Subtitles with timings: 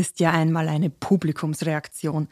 [0.00, 2.26] Ist ja einmal eine Publikumsreaktion.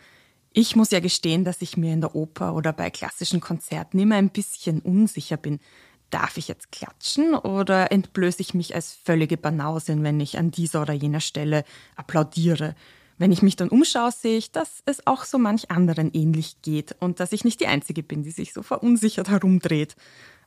[0.52, 4.16] Ich muss ja gestehen, dass ich mir in der Oper oder bei klassischen Konzerten immer
[4.16, 5.60] ein bisschen unsicher bin.
[6.10, 10.82] Darf ich jetzt klatschen oder entblöße ich mich als völlige Banausin, wenn ich an dieser
[10.82, 12.74] oder jener Stelle applaudiere?
[13.18, 16.96] Wenn ich mich dann umschaue, sehe ich, dass es auch so manch anderen ähnlich geht
[17.00, 19.96] und dass ich nicht die Einzige bin, die sich so verunsichert herumdreht.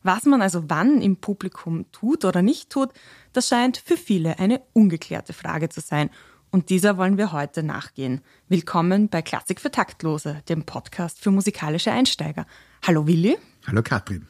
[0.04, 2.90] Was man also wann im Publikum tut oder nicht tut,
[3.34, 6.10] das scheint für viele eine ungeklärte Frage zu sein
[6.52, 8.22] und dieser wollen wir heute nachgehen.
[8.50, 12.46] Willkommen bei Klassik für Taktlose, dem Podcast für musikalische Einsteiger.
[12.86, 13.38] Hallo Willi.
[13.66, 14.28] Hallo Katrin.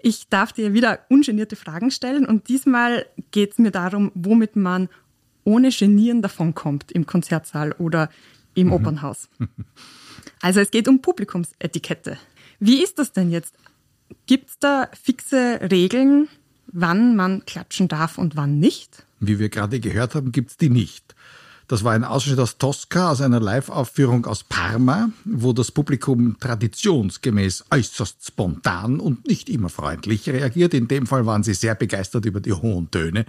[0.00, 4.88] Ich darf dir wieder ungenierte Fragen stellen und diesmal geht es mir darum, womit man
[5.44, 8.10] ohne Genieren davonkommt im Konzertsaal oder
[8.54, 8.72] im mhm.
[8.72, 9.28] Opernhaus.
[10.42, 12.18] Also es geht um Publikumsetikette.
[12.58, 13.54] Wie ist das denn jetzt?
[14.26, 16.28] Gibt es da fixe Regeln,
[16.66, 19.06] wann man klatschen darf und wann nicht?
[19.20, 21.14] Wie wir gerade gehört haben, gibt es die nicht.
[21.68, 27.64] Das war ein Ausschnitt aus Tosca, aus einer Live-Aufführung aus Parma, wo das Publikum traditionsgemäß
[27.72, 30.74] äußerst spontan und nicht immer freundlich reagiert.
[30.74, 33.26] In dem Fall waren sie sehr begeistert über die hohen Töne,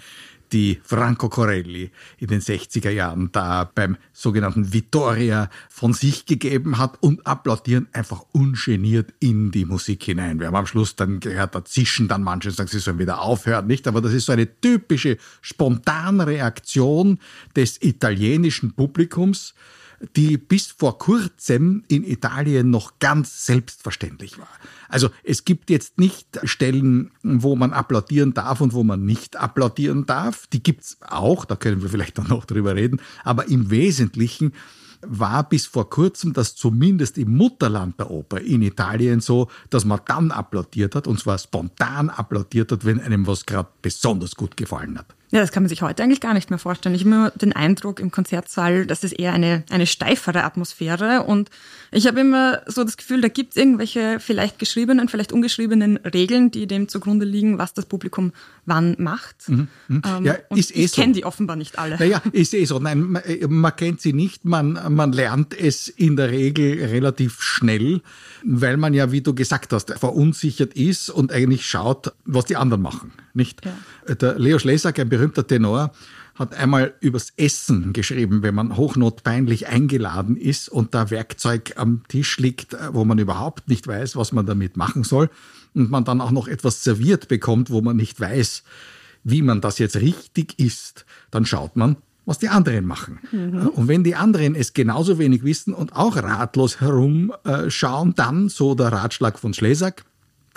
[0.51, 7.01] die Franco Corelli in den 60er Jahren da beim sogenannten Vittoria von sich gegeben hat
[7.01, 10.39] und applaudieren einfach ungeniert in die Musik hinein.
[10.39, 13.21] Wir haben am Schluss dann gehört, da zischen dann manche und sagen, sie sollen wieder
[13.21, 13.87] aufhören, nicht?
[13.87, 17.19] Aber das ist so eine typische spontane Reaktion
[17.55, 19.53] des italienischen Publikums,
[20.15, 24.47] die bis vor kurzem in Italien noch ganz selbstverständlich war.
[24.89, 30.05] Also es gibt jetzt nicht Stellen, wo man applaudieren darf und wo man nicht applaudieren
[30.05, 30.47] darf.
[30.47, 33.01] Die gibt's auch, da können wir vielleicht noch drüber reden.
[33.23, 34.53] Aber im Wesentlichen
[35.01, 39.99] war bis vor kurzem das zumindest im Mutterland der Oper in Italien so, dass man
[40.05, 44.97] dann applaudiert hat und zwar spontan applaudiert hat, wenn einem was gerade besonders gut gefallen
[44.97, 45.15] hat.
[45.29, 46.95] Ja, das kann man sich heute eigentlich gar nicht mehr vorstellen.
[46.95, 51.23] Ich habe immer den Eindruck im Konzertsaal, das ist eher eine, eine steifere Atmosphäre.
[51.23, 51.49] Und
[51.91, 56.49] ich habe immer so das Gefühl, da gibt es irgendwelche vielleicht geschriebenen, vielleicht ungeschriebenen Regeln,
[56.51, 58.31] die dem zugrunde liegen, was das Publikum
[58.65, 59.49] wann macht.
[59.49, 60.17] Mhm, mh.
[60.17, 61.97] ähm, ja, ist eh ich kenne die offenbar nicht alle.
[61.97, 62.79] Naja, ist eh so.
[62.79, 64.45] Nein, man, äh, man kennt sie nicht.
[64.45, 68.01] Man, man lernt es in der Regel relativ schnell,
[68.45, 72.81] weil man ja, wie du gesagt hast, verunsichert ist und eigentlich schaut, was die anderen
[72.81, 73.11] machen.
[73.33, 73.61] Nicht?
[73.63, 74.15] Ja.
[74.15, 75.91] Der Leo Schlesak, ein berühmter Tenor,
[76.35, 82.37] hat einmal übers Essen geschrieben, wenn man hochnotpeinlich eingeladen ist und da Werkzeug am Tisch
[82.37, 85.29] liegt, wo man überhaupt nicht weiß, was man damit machen soll
[85.73, 88.63] und man dann auch noch etwas serviert bekommt, wo man nicht weiß,
[89.23, 93.19] wie man das jetzt richtig isst, dann schaut man, was die anderen machen.
[93.31, 93.69] Mhm.
[93.69, 98.91] Und wenn die anderen es genauso wenig wissen und auch ratlos herumschauen, dann, so der
[98.91, 100.05] Ratschlag von Schlesak,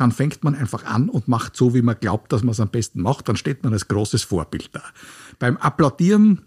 [0.00, 2.70] dann fängt man einfach an und macht so, wie man glaubt, dass man es am
[2.70, 3.28] besten macht.
[3.28, 4.82] Dann steht man als großes Vorbild da.
[5.38, 6.40] Beim Applaudieren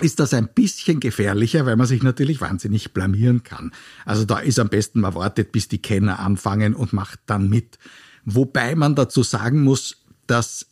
[0.00, 3.70] ist das ein bisschen gefährlicher, weil man sich natürlich wahnsinnig blamieren kann.
[4.04, 7.78] Also da ist am besten, man wartet, bis die Kenner anfangen und macht dann mit.
[8.24, 10.66] Wobei man dazu sagen muss, dass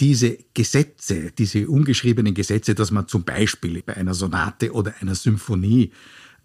[0.00, 5.92] diese Gesetze, diese ungeschriebenen Gesetze, dass man zum Beispiel bei einer Sonate oder einer Symphonie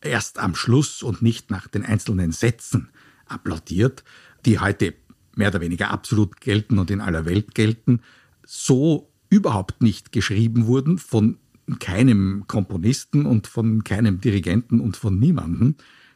[0.01, 2.89] erst am Schluss und nicht nach den einzelnen Sätzen
[3.27, 4.03] applaudiert,
[4.45, 4.93] die heute
[5.35, 8.01] mehr oder weniger absolut gelten und in aller Welt gelten,
[8.45, 11.37] so überhaupt nicht geschrieben wurden von
[11.79, 15.75] keinem Komponisten und von keinem Dirigenten und von niemandem.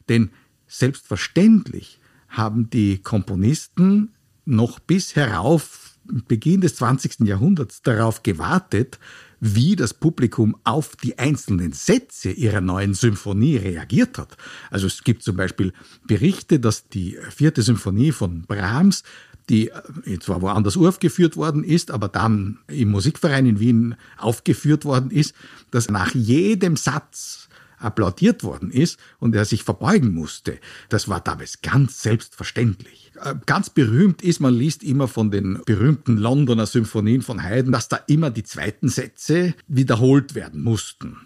[0.10, 0.32] Denn
[0.68, 4.12] selbstverständlich haben die Komponisten
[4.46, 5.98] noch bis herauf
[6.28, 7.22] Beginn des 20.
[7.22, 9.00] Jahrhunderts darauf gewartet,
[9.54, 14.38] wie das Publikum auf die einzelnen Sätze ihrer neuen Symphonie reagiert hat.
[14.72, 15.74] Also es gibt zum Beispiel
[16.06, 19.04] Berichte, dass die vierte Symphonie von Brahms
[19.50, 25.12] die äh, zwar woanders uraufgeführt worden ist, aber dann im Musikverein in Wien aufgeführt worden
[25.12, 25.36] ist,
[25.72, 27.45] dass nach jedem Satz
[27.86, 30.58] applaudiert worden ist und er sich verbeugen musste.
[30.90, 33.12] Das war damals ganz selbstverständlich.
[33.22, 37.88] Äh, ganz berühmt ist, man liest immer von den berühmten Londoner Symphonien von Haydn, dass
[37.88, 41.18] da immer die zweiten Sätze wiederholt werden mussten.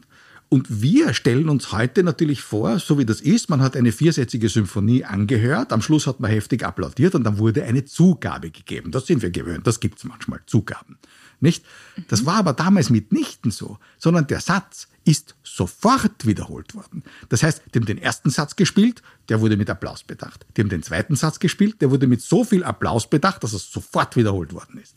[0.52, 4.50] Und wir stellen uns heute natürlich vor, so wie das ist, man hat eine viersätzige
[4.50, 8.92] Symphonie angehört, am Schluss hat man heftig applaudiert und dann wurde eine Zugabe gegeben.
[8.92, 10.98] Das sind wir gewöhnt, das gibt es manchmal, Zugaben.
[11.40, 11.64] Nicht?
[12.08, 17.04] Das war aber damals mitnichten so, sondern der Satz ist sofort wiederholt worden.
[17.30, 20.46] Das heißt, die haben den ersten Satz gespielt, der wurde mit Applaus bedacht.
[20.56, 23.72] Die haben den zweiten Satz gespielt, der wurde mit so viel Applaus bedacht, dass es
[23.72, 24.96] sofort wiederholt worden ist.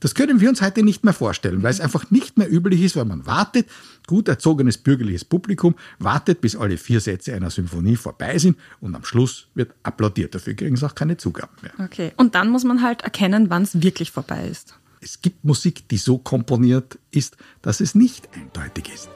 [0.00, 2.96] Das können wir uns heute nicht mehr vorstellen, weil es einfach nicht mehr üblich ist,
[2.96, 3.68] weil man wartet,
[4.08, 9.04] gut erzogenes bürgerliches Publikum wartet, bis alle vier Sätze einer Symphonie vorbei sind und am
[9.04, 10.34] Schluss wird applaudiert.
[10.34, 11.72] Dafür kriegen sie auch keine Zugaben mehr.
[11.78, 14.74] Okay, und dann muss man halt erkennen, wann es wirklich vorbei ist.
[15.00, 19.08] Es gibt Musik, die so komponiert ist, dass es nicht eindeutig ist.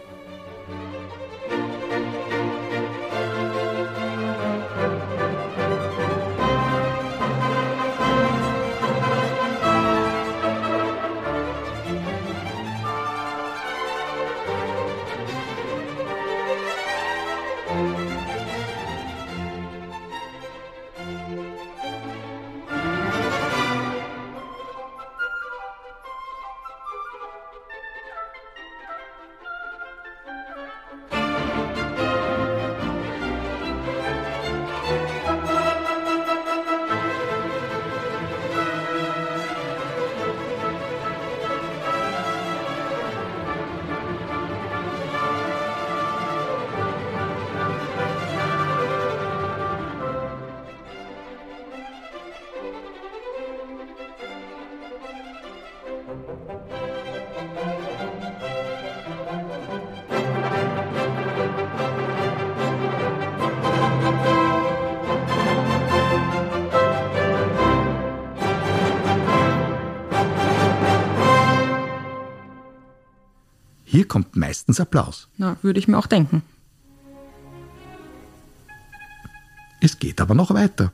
[74.07, 75.27] Hier kommt meistens Applaus.
[75.37, 76.43] Na, würde ich mir auch denken.
[79.81, 80.93] Es geht aber noch weiter.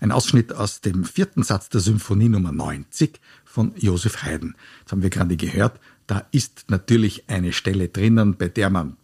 [0.00, 4.56] Ein Ausschnitt aus dem vierten Satz der Symphonie Nummer 90 von Josef Haydn.
[4.82, 5.78] Das haben wir gerade gehört.
[6.08, 8.96] Da ist natürlich eine Stelle drinnen, bei der man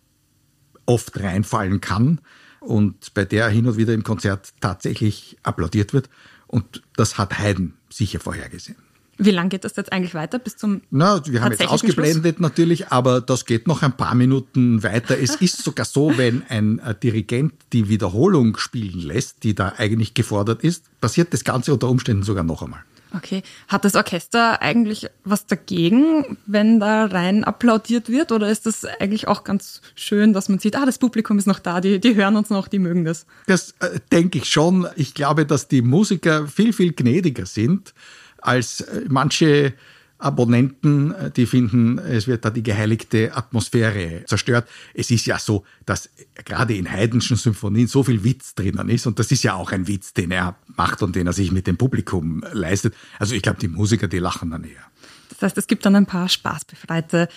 [0.87, 2.21] oft reinfallen kann
[2.61, 6.09] und bei der hin und wieder im Konzert tatsächlich applaudiert wird.
[6.47, 8.79] Und das hat Haydn sicher vorhergesehen.
[9.17, 12.41] Wie lange geht das jetzt eigentlich weiter bis zum Na, wir haben jetzt ausgeblendet Schluss?
[12.41, 15.17] natürlich, aber das geht noch ein paar Minuten weiter.
[15.17, 20.15] Es ist sogar so, wenn ein äh, Dirigent die Wiederholung spielen lässt, die da eigentlich
[20.15, 22.81] gefordert ist, passiert das Ganze unter Umständen sogar noch einmal.
[23.17, 23.43] Okay.
[23.69, 28.33] Hat das Orchester eigentlich was dagegen, wenn da rein applaudiert wird?
[28.33, 31.61] Oder ist das eigentlich auch ganz schön, dass man sieht, ah, das Publikum ist noch
[31.61, 33.27] da, die, die hören uns noch, die mögen das?
[33.47, 34.89] Das äh, denke ich schon.
[34.97, 37.95] Ich glaube, dass die Musiker viel, viel gnädiger sind
[38.39, 39.75] als äh, manche
[40.19, 44.69] Abonnenten, äh, die finden, es wird da die geheiligte Atmosphäre zerstört.
[44.95, 46.11] Es ist ja so, dass
[46.45, 49.87] gerade in Haydnschen Symphonien so viel Witz drinnen ist und das ist ja auch ein
[49.87, 52.95] Witz, den er macht und den er sich mit dem Publikum leistet.
[53.19, 54.85] Also ich glaube, die Musiker, die lachen dann eher.
[55.31, 57.29] Das heißt, es gibt dann ein paar spaßbefreite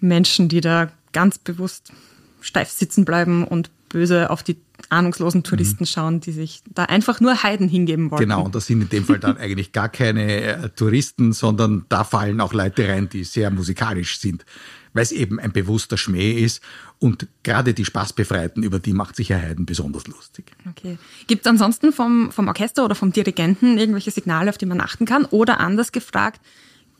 [0.00, 1.92] Menschen, die da ganz bewusst
[2.40, 4.56] steif sitzen bleiben und böse auf die
[4.88, 5.86] ahnungslosen Touristen mhm.
[5.86, 8.20] schauen, die sich da einfach nur Heiden hingeben wollen.
[8.20, 12.04] Genau, und das sind in dem Fall dann eigentlich gar keine äh, Touristen, sondern da
[12.04, 14.44] fallen auch Leute rein, die sehr musikalisch sind,
[14.92, 16.62] weil es eben ein bewusster Schmäh ist
[16.98, 20.52] und gerade die Spaßbefreiten, über die macht sich Herr Heiden besonders lustig.
[20.70, 20.98] Okay.
[21.26, 25.04] Gibt es ansonsten vom, vom Orchester oder vom Dirigenten irgendwelche Signale, auf die man achten
[25.04, 25.24] kann?
[25.26, 26.40] Oder anders gefragt,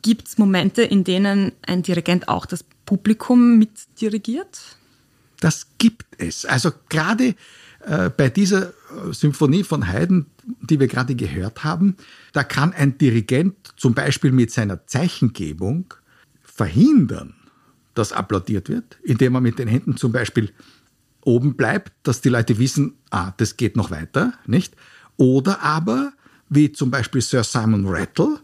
[0.01, 4.76] gibt es Momente, in denen ein Dirigent auch das Publikum mitdirigiert?
[5.39, 6.45] Das gibt es.
[6.45, 7.35] Also gerade
[7.85, 8.73] äh, bei dieser äh,
[9.11, 10.25] Symphonie von Haydn,
[10.61, 11.95] die wir gerade gehört haben,
[12.33, 15.93] da kann ein Dirigent zum Beispiel mit seiner Zeichengebung
[16.41, 17.35] verhindern,
[17.93, 20.51] dass applaudiert wird, indem er mit den Händen zum Beispiel
[21.23, 24.75] oben bleibt, dass die Leute wissen, ah, das geht noch weiter, nicht?
[25.17, 26.13] Oder aber,
[26.49, 28.39] wie zum Beispiel Sir Simon Rattle,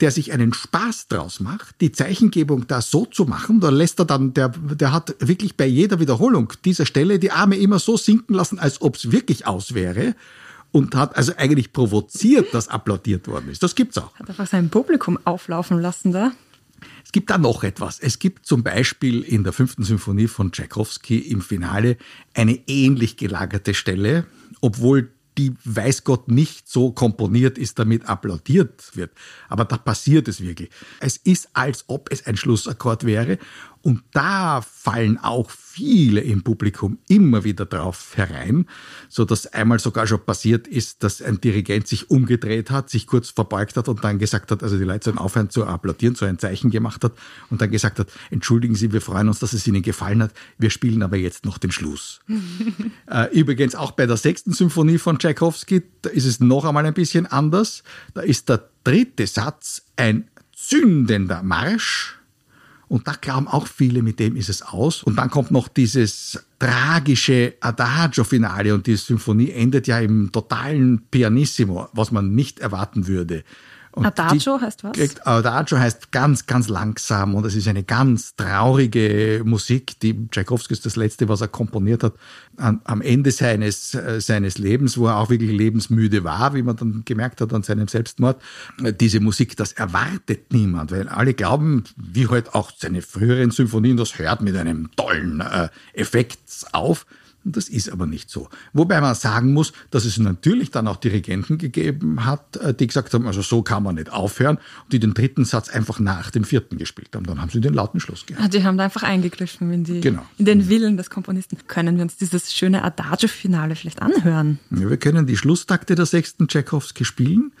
[0.00, 4.06] der sich einen Spaß draus macht, die Zeichengebung da so zu machen, da lässt er
[4.06, 8.34] dann, der, der hat wirklich bei jeder Wiederholung dieser Stelle die Arme immer so sinken
[8.34, 10.14] lassen, als ob es wirklich aus wäre.
[10.72, 13.62] und hat also eigentlich provoziert, dass applaudiert worden ist.
[13.62, 14.14] Das gibt's auch.
[14.14, 16.32] Hat einfach sein Publikum auflaufen lassen da.
[17.04, 17.98] Es gibt da noch etwas.
[17.98, 21.96] Es gibt zum Beispiel in der fünften Symphonie von Tchaikovsky im Finale
[22.34, 24.26] eine ähnlich gelagerte Stelle,
[24.60, 29.12] obwohl die weiß Gott nicht so komponiert ist, damit applaudiert wird.
[29.48, 30.70] Aber da passiert es wirklich.
[31.00, 33.38] Es ist, als ob es ein Schlussakkord wäre
[33.82, 38.66] und da fallen auch viele im Publikum immer wieder drauf herein,
[39.08, 43.30] so dass einmal sogar schon passiert ist, dass ein Dirigent sich umgedreht hat, sich kurz
[43.30, 46.38] verbeugt hat und dann gesagt hat, also die Leute sollen aufhören zu applaudieren, so ein
[46.38, 47.12] Zeichen gemacht hat
[47.48, 50.70] und dann gesagt hat, entschuldigen Sie, wir freuen uns, dass es Ihnen gefallen hat, wir
[50.70, 52.20] spielen aber jetzt noch den Schluss.
[53.06, 56.94] Äh, übrigens auch bei der sechsten Symphonie von Tchaikovsky, da ist es noch einmal ein
[56.94, 57.82] bisschen anders.
[58.14, 62.19] Da ist der dritte Satz ein zündender Marsch
[62.90, 65.04] und da glauben auch viele, mit dem ist es aus.
[65.04, 71.88] Und dann kommt noch dieses tragische Adagio-Finale und die Symphonie endet ja im totalen Pianissimo,
[71.92, 73.44] was man nicht erwarten würde.
[73.92, 75.26] Und Adagio heißt was?
[75.26, 79.98] Adagio heißt ganz, ganz langsam und es ist eine ganz traurige Musik.
[80.00, 82.14] Die Tchaikovsky ist das letzte, was er komponiert hat,
[82.56, 86.76] an, am Ende seines, äh, seines Lebens, wo er auch wirklich lebensmüde war, wie man
[86.76, 88.40] dann gemerkt hat an seinem Selbstmord.
[89.00, 94.18] Diese Musik, das erwartet niemand, weil alle glauben, wie halt auch seine früheren Symphonien, das
[94.18, 96.38] hört mit einem tollen äh, Effekt
[96.72, 97.06] auf.
[97.44, 98.48] Und das ist aber nicht so.
[98.72, 103.14] Wobei man sagen muss, dass es natürlich dann auch Dirigenten gegeben hat, äh, die gesagt
[103.14, 106.44] haben, also so kann man nicht aufhören und die den dritten Satz einfach nach dem
[106.44, 107.24] vierten gespielt haben.
[107.24, 108.44] Dann haben sie den lauten Schluss gehabt.
[108.44, 110.26] Ah, die haben da einfach eingegriffen in, die, genau.
[110.36, 111.56] in den Willen des Komponisten.
[111.66, 114.58] Können wir uns dieses schöne Adagio-Finale vielleicht anhören?
[114.70, 117.52] Ja, wir können die Schlusstakte der sechsten Tchaikovsky spielen.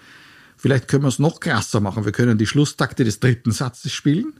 [0.58, 2.04] Vielleicht können wir es noch krasser machen.
[2.04, 4.34] Wir können die Schlusstakte des dritten Satzes spielen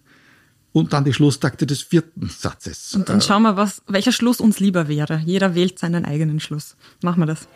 [0.72, 2.94] und dann die Schlusstakte des vierten Satzes.
[2.94, 5.22] Und dann schauen wir, was, welcher Schluss uns lieber wäre.
[5.24, 6.76] Jeder wählt seinen eigenen Schluss.
[7.02, 7.48] Machen wir das.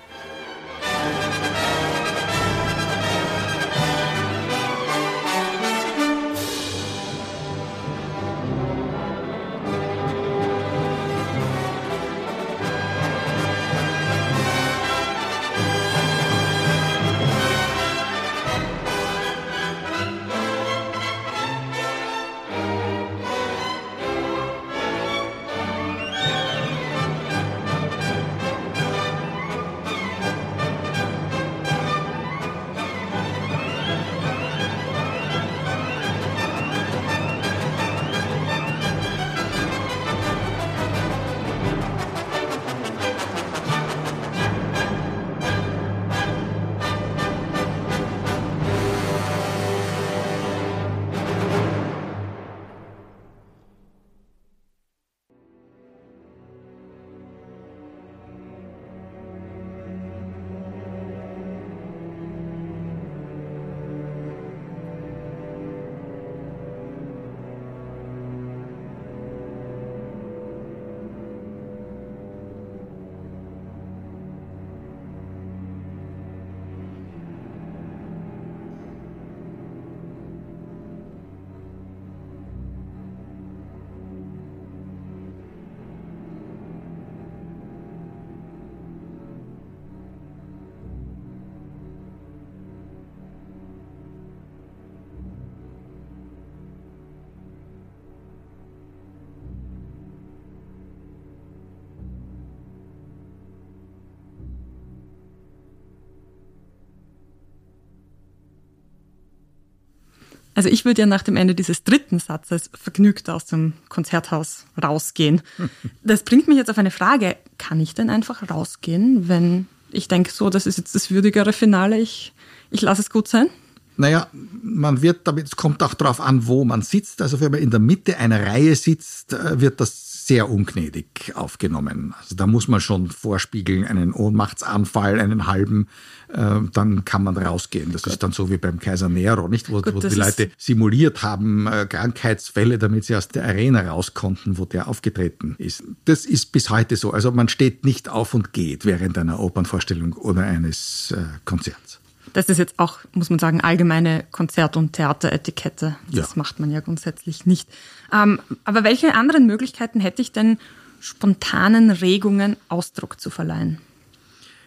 [110.55, 115.43] Also ich würde ja nach dem Ende dieses dritten Satzes vergnügt aus dem Konzerthaus rausgehen.
[116.03, 117.37] Das bringt mich jetzt auf eine Frage.
[117.57, 121.99] Kann ich denn einfach rausgehen, wenn ich denke, so, das ist jetzt das würdigere Finale,
[121.99, 122.33] ich,
[122.71, 123.49] ich lasse es gut sein?
[123.97, 127.23] Naja, man wird damit, es kommt auch darauf an, wo man sitzt.
[127.23, 132.15] Also wenn man in der Mitte einer Reihe sitzt, äh, wird das sehr ungnädig aufgenommen.
[132.19, 135.87] Also da muss man schon vorspiegeln, einen Ohnmachtsanfall, einen halben,
[136.29, 137.93] äh, dann kann man rausgehen.
[137.93, 138.15] Das Gut.
[138.15, 139.71] ist dann so wie beim Kaiser Nero, nicht?
[139.71, 144.15] Wo, Gut, wo die Leute simuliert haben, äh, Krankheitsfälle, damit sie aus der Arena raus
[144.15, 145.83] konnten, wo der aufgetreten ist.
[146.07, 147.11] Das ist bis heute so.
[147.11, 152.01] Also man steht nicht auf und geht während einer Opernvorstellung oder eines äh, Konzerts.
[152.35, 155.97] Das ist jetzt auch, muss man sagen, allgemeine Konzert- und Theateretikette.
[156.11, 156.33] Das ja.
[156.35, 157.69] macht man ja grundsätzlich nicht.
[158.13, 160.59] Ähm, aber welche anderen Möglichkeiten hätte ich denn,
[161.01, 163.79] spontanen Regungen Ausdruck zu verleihen?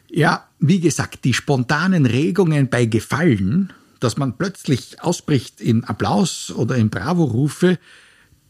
[0.10, 6.78] Ja, wie gesagt, die spontanen Regungen bei Gefallen, dass man plötzlich ausbricht in Applaus oder
[6.78, 7.80] in Bravo-Rufe,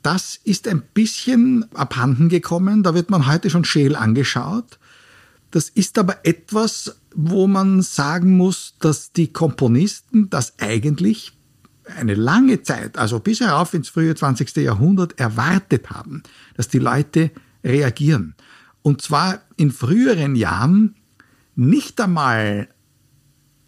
[0.04, 2.84] das ist ein bisschen abhanden gekommen.
[2.84, 4.78] Da wird man heute schon scheel angeschaut.
[5.50, 11.34] Das ist aber etwas, wo man sagen muss, dass die Komponisten das eigentlich
[11.98, 14.56] eine lange Zeit, also bis herauf ins frühe 20.
[14.58, 16.22] Jahrhundert, erwartet haben,
[16.56, 17.32] dass die Leute
[17.64, 18.36] reagieren.
[18.84, 20.96] Und zwar in früheren Jahren
[21.56, 22.70] nicht einmal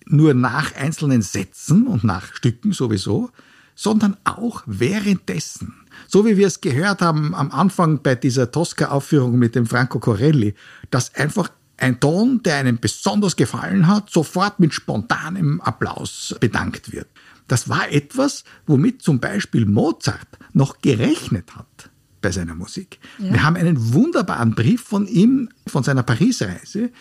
[0.06, 3.32] nur nach einzelnen Sätzen und nach Stücken sowieso,
[3.74, 5.74] sondern auch währenddessen.
[6.08, 10.54] So wie wir es gehört haben am Anfang bei dieser Tosca-Aufführung mit dem Franco Corelli,
[10.92, 11.50] dass einfach
[11.82, 17.08] ein Ton, der einem besonders gefallen hat, sofort mit spontanem Applaus bedankt wird.
[17.48, 21.90] Das war etwas, womit zum Beispiel Mozart noch gerechnet hat
[22.22, 23.00] bei seiner Musik.
[23.18, 23.34] Ja.
[23.34, 26.92] Wir haben einen wunderbaren Brief von ihm, von seiner Paris-Reise,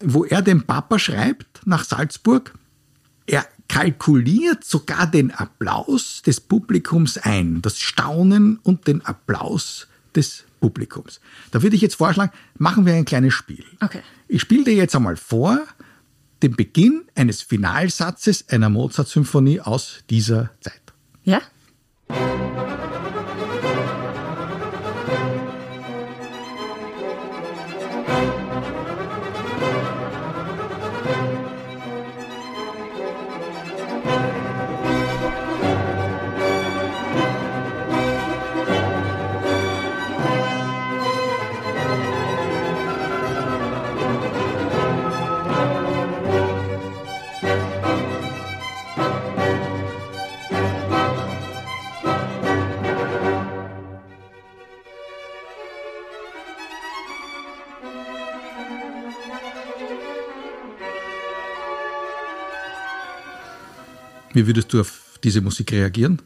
[0.00, 2.54] wo er dem Papa schreibt nach Salzburg,
[3.26, 11.20] er kalkuliert sogar den Applaus des Publikums ein, das Staunen und den Applaus des Publikums.
[11.50, 13.64] Da würde ich jetzt vorschlagen, machen wir ein kleines Spiel.
[13.80, 14.00] Okay.
[14.28, 15.60] Ich spiele dir jetzt einmal vor
[16.42, 20.82] den Beginn eines Finalsatzes einer Mozart-Symphonie aus dieser Zeit.
[21.24, 21.40] Ja?
[64.36, 66.20] Wie würdest du auf diese Musik reagieren?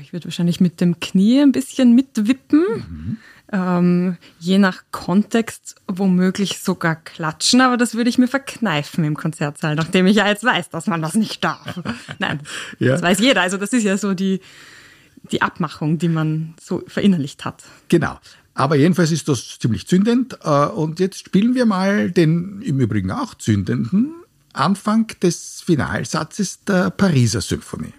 [0.00, 2.60] Ich würde wahrscheinlich mit dem Knie ein bisschen mitwippen.
[2.60, 3.16] Mhm.
[3.52, 9.76] Ähm, je nach Kontext womöglich sogar klatschen, aber das würde ich mir verkneifen im Konzertsaal,
[9.76, 11.80] nachdem ich ja jetzt weiß, dass man das nicht darf.
[12.18, 12.40] Nein,
[12.80, 12.92] ja.
[12.92, 13.42] das weiß jeder.
[13.42, 14.40] Also das ist ja so die,
[15.30, 17.62] die Abmachung, die man so verinnerlicht hat.
[17.88, 18.18] Genau.
[18.54, 20.36] Aber jedenfalls ist das ziemlich zündend.
[20.42, 24.14] Äh, und jetzt spielen wir mal den im Übrigen auch zündenden
[24.52, 27.94] Anfang des Finalsatzes der Pariser Symphonie.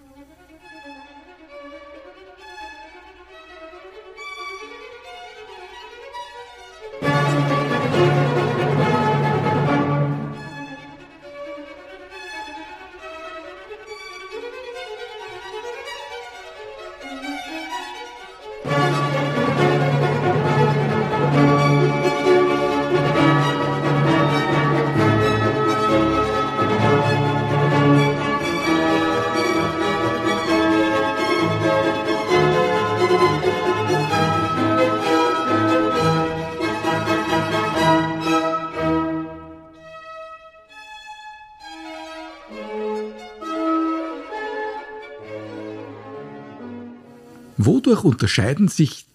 [48.04, 49.06] Unterscheiden sich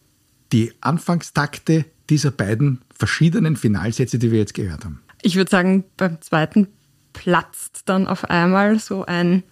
[0.52, 5.02] die Anfangstakte dieser beiden verschiedenen Finalsätze, die wir jetzt gehört haben?
[5.22, 6.68] Ich würde sagen, beim zweiten
[7.14, 9.44] platzt dann auf einmal so ein,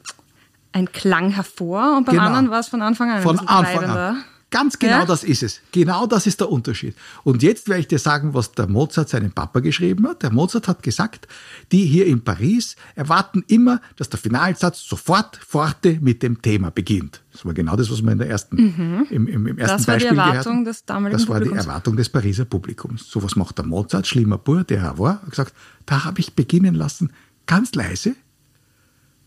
[0.71, 2.27] ein Klang hervor und beim genau.
[2.27, 4.23] anderen war es von Anfang an von Anfang an.
[4.49, 5.05] Ganz genau ja?
[5.05, 5.59] das ist es.
[5.73, 6.95] Genau das ist der Unterschied.
[7.25, 10.23] Und jetzt werde ich dir sagen, was der Mozart seinem Papa geschrieben hat.
[10.23, 11.27] Der Mozart hat gesagt,
[11.73, 17.21] die hier in Paris erwarten immer, dass der Finalsatz sofort forte mit dem Thema beginnt.
[17.33, 19.07] Das war genau das, was wir in der ersten, mhm.
[19.09, 21.61] im, im, im, ersten das war Beispiel die Erwartung des damaligen Das war Publikums.
[21.61, 23.09] die Erwartung des Pariser Publikums.
[23.09, 25.53] So was macht der Mozart, schlimmer Bur, der er war, hat gesagt,
[25.85, 27.11] da habe ich beginnen lassen,
[27.47, 28.15] ganz leise,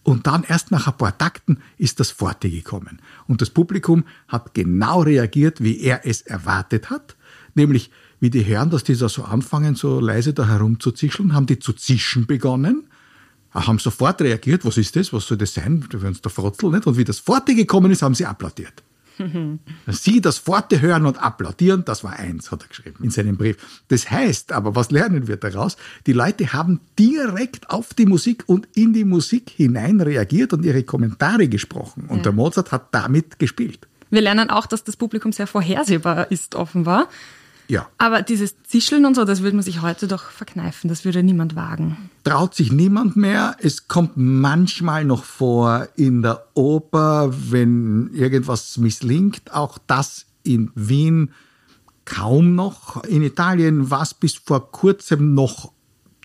[0.03, 3.01] und dann erst nach ein paar Takten ist das Forte gekommen.
[3.27, 7.17] Und das Publikum hat genau reagiert, wie er es erwartet hat.
[7.55, 11.59] Nämlich, wie die hören, dass die da so anfangen, so leise da herumzuzischeln, haben die
[11.59, 12.87] zu zischen begonnen,
[13.51, 16.87] haben sofort reagiert, was ist das, was soll das sein, wir uns da frotzeln, nicht?
[16.87, 18.83] Und wie das Forte gekommen ist, haben sie applaudiert.
[19.89, 23.57] Sie das Forte hören und applaudieren, das war eins, hat er geschrieben in seinem Brief.
[23.89, 25.77] Das heißt aber, was lernen wir daraus?
[26.07, 30.83] Die Leute haben direkt auf die Musik und in die Musik hinein reagiert und ihre
[30.83, 32.07] Kommentare gesprochen.
[32.09, 32.23] Und ja.
[32.25, 33.87] der Mozart hat damit gespielt.
[34.11, 37.09] Wir lernen auch, dass das Publikum sehr vorhersehbar ist, offenbar.
[37.71, 37.89] Ja.
[37.99, 40.89] Aber dieses Zischeln und so, das würde man sich heute doch verkneifen.
[40.89, 42.11] Das würde niemand wagen.
[42.25, 43.55] Traut sich niemand mehr.
[43.61, 49.55] Es kommt manchmal noch vor in der Oper, wenn irgendwas misslingt.
[49.55, 51.31] Auch das in Wien
[52.05, 53.05] kaum noch.
[53.05, 55.71] In Italien war es bis vor kurzem noch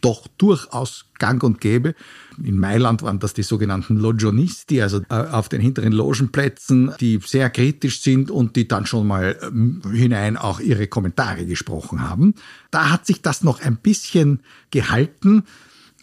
[0.06, 1.96] doch durchaus gang und gäbe.
[2.42, 7.50] In Mailand waren das die sogenannten Logionisti, also äh, auf den hinteren Logenplätzen, die sehr
[7.50, 12.36] kritisch sind und die dann schon mal ähm, hinein auch ihre Kommentare gesprochen haben.
[12.70, 15.44] Da hat sich das noch ein bisschen gehalten.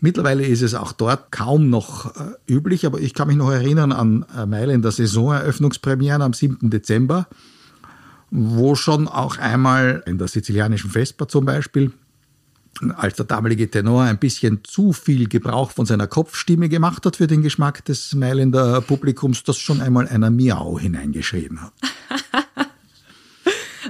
[0.00, 3.92] Mittlerweile ist es auch dort kaum noch äh, üblich, aber ich kann mich noch erinnern
[3.92, 6.70] an äh, Mailänder Saisoneröffnungspremieren am 7.
[6.70, 7.28] Dezember,
[8.32, 11.92] wo schon auch einmal in der sizilianischen Vespa zum Beispiel
[12.96, 17.26] als der damalige Tenor ein bisschen zu viel Gebrauch von seiner Kopfstimme gemacht hat für
[17.26, 21.72] den Geschmack des Mailänder Publikums, das schon einmal einer Miau hineingeschrieben hat.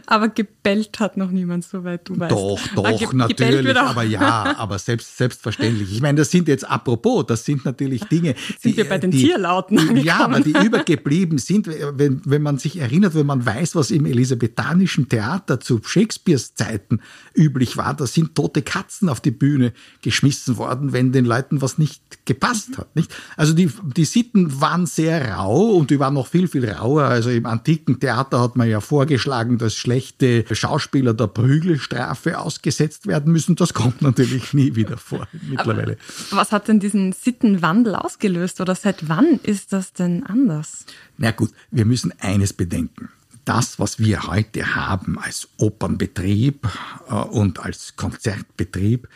[0.06, 2.32] Aber gebellt hat noch niemand, soweit du weißt.
[2.32, 3.76] Doch, doch, ah, ge natürlich.
[3.76, 5.92] Aber ja, aber selbst, selbstverständlich.
[5.92, 8.34] Ich meine, das sind jetzt apropos, das sind natürlich Dinge.
[8.60, 10.04] Sind die, wir bei den die, Tierlauten angekommen?
[10.04, 14.06] Ja, aber die übergeblieben sind, wenn, wenn man sich erinnert, wenn man weiß, was im
[14.06, 17.00] elisabethanischen Theater zu Shakespeares Zeiten
[17.34, 21.78] üblich war, da sind tote Katzen auf die Bühne geschmissen worden, wenn den Leuten was
[21.78, 22.94] nicht gepasst hat.
[22.96, 23.14] Nicht?
[23.36, 27.04] Also die, die Sitten waren sehr rau und die waren noch viel, viel rauer.
[27.04, 33.32] Also im antiken Theater hat man ja vorgeschlagen, dass schlechte Schauspieler der Prügelstrafe ausgesetzt werden
[33.32, 33.56] müssen.
[33.56, 35.98] Das kommt natürlich nie wieder vor mittlerweile.
[36.30, 40.86] Aber was hat denn diesen Sittenwandel ausgelöst oder seit wann ist das denn anders?
[41.18, 43.10] Na gut, wir müssen eines bedenken
[43.44, 46.68] das, was wir heute haben als Opernbetrieb
[47.08, 49.08] äh, und als Konzertbetrieb,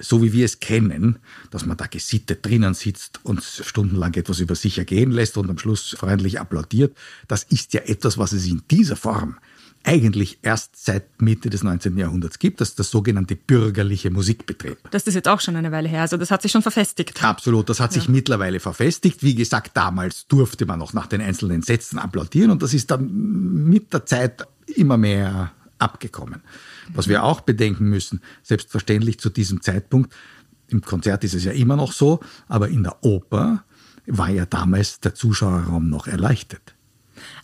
[0.00, 1.18] so wie wir es kennen,
[1.50, 5.58] dass man da gesittet drinnen sitzt und stundenlang etwas über sich ergehen lässt und am
[5.58, 6.96] Schluss freundlich applaudiert,
[7.28, 9.36] das ist ja etwas, was es in dieser Form
[9.86, 11.96] eigentlich erst seit Mitte des 19.
[11.96, 14.78] Jahrhunderts gibt, das ist der sogenannte bürgerliche Musikbetrieb.
[14.90, 17.22] Das ist jetzt auch schon eine Weile her, also das hat sich schon verfestigt.
[17.22, 18.00] Absolut, das hat ja.
[18.00, 19.22] sich mittlerweile verfestigt.
[19.22, 23.64] Wie gesagt, damals durfte man noch nach den einzelnen Sätzen applaudieren und das ist dann
[23.64, 26.42] mit der Zeit immer mehr abgekommen.
[26.92, 30.12] Was wir auch bedenken müssen, selbstverständlich zu diesem Zeitpunkt,
[30.68, 33.62] im Konzert ist es ja immer noch so, aber in der Oper
[34.06, 36.75] war ja damals der Zuschauerraum noch erleichtert.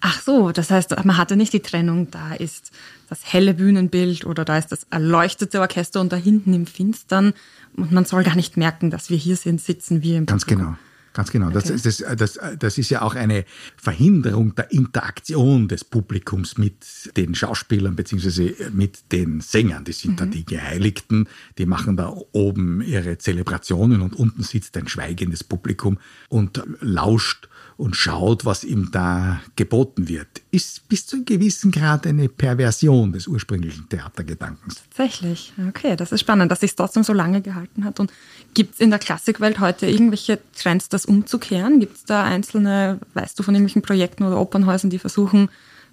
[0.01, 2.71] Ach so, das heißt, man hatte nicht die Trennung, da ist
[3.09, 7.35] das helle Bühnenbild oder da ist das erleuchtete Orchester und da hinten im Finstern
[7.77, 10.67] und man soll gar nicht merken, dass wir hier sind, sitzen wir im Ganz Publikum.
[10.67, 10.79] genau.
[11.13, 11.49] Ganz genau.
[11.49, 11.61] Okay.
[11.69, 13.45] Das, das, das, das ist ja auch eine
[13.77, 19.85] Verhinderung der Interaktion des Publikums mit den Schauspielern beziehungsweise mit den Sängern.
[19.85, 20.17] Die sind mhm.
[20.17, 25.99] da die Geheiligten, die machen da oben ihre Zelebrationen und unten sitzt ein schweigendes Publikum
[26.29, 32.07] und lauscht und schaut, was ihm da geboten wird, ist bis zu einem gewissen Grad
[32.07, 34.83] eine Perversion des ursprünglichen Theatergedankens.
[34.91, 35.53] Tatsächlich.
[35.69, 37.99] Okay, das ist spannend, dass sich trotzdem so lange gehalten hat.
[37.99, 38.13] Und
[38.53, 41.81] gibt es in der Klassikwelt heute irgendwelche Trends, das umzukehren?
[41.81, 45.49] Gibt es da einzelne, weißt du von irgendwelchen Projekten oder Opernhäusern, die versuchen,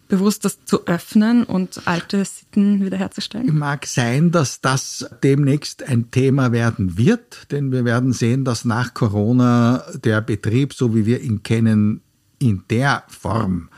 [0.10, 3.58] bewusst das zu öffnen und alte Sitten wiederherzustellen?
[3.58, 8.94] Mag sein, dass das demnächst ein Thema werden wird, denn wir werden sehen, dass nach
[8.94, 12.02] Corona der Betrieb, so wie wir ihn kennen,
[12.40, 13.70] in der Form,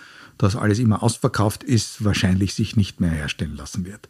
[0.41, 4.09] dass alles immer ausverkauft ist, wahrscheinlich sich nicht mehr herstellen lassen wird.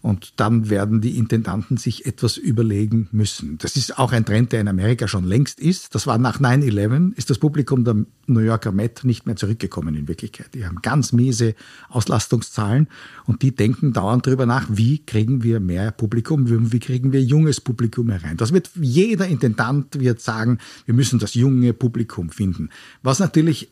[0.00, 3.58] Und dann werden die Intendanten sich etwas überlegen müssen.
[3.58, 5.94] Das ist auch ein Trend, der in Amerika schon längst ist.
[5.94, 10.08] Das war nach 9-11, ist das Publikum der New Yorker Met nicht mehr zurückgekommen in
[10.08, 10.54] Wirklichkeit.
[10.54, 11.54] Die haben ganz miese
[11.90, 12.88] Auslastungszahlen
[13.26, 17.60] und die denken dauernd darüber nach, wie kriegen wir mehr Publikum, wie kriegen wir junges
[17.60, 18.36] Publikum herein.
[18.36, 22.70] Das wird jeder Intendant wird sagen, wir müssen das junge Publikum finden.
[23.02, 23.68] Was natürlich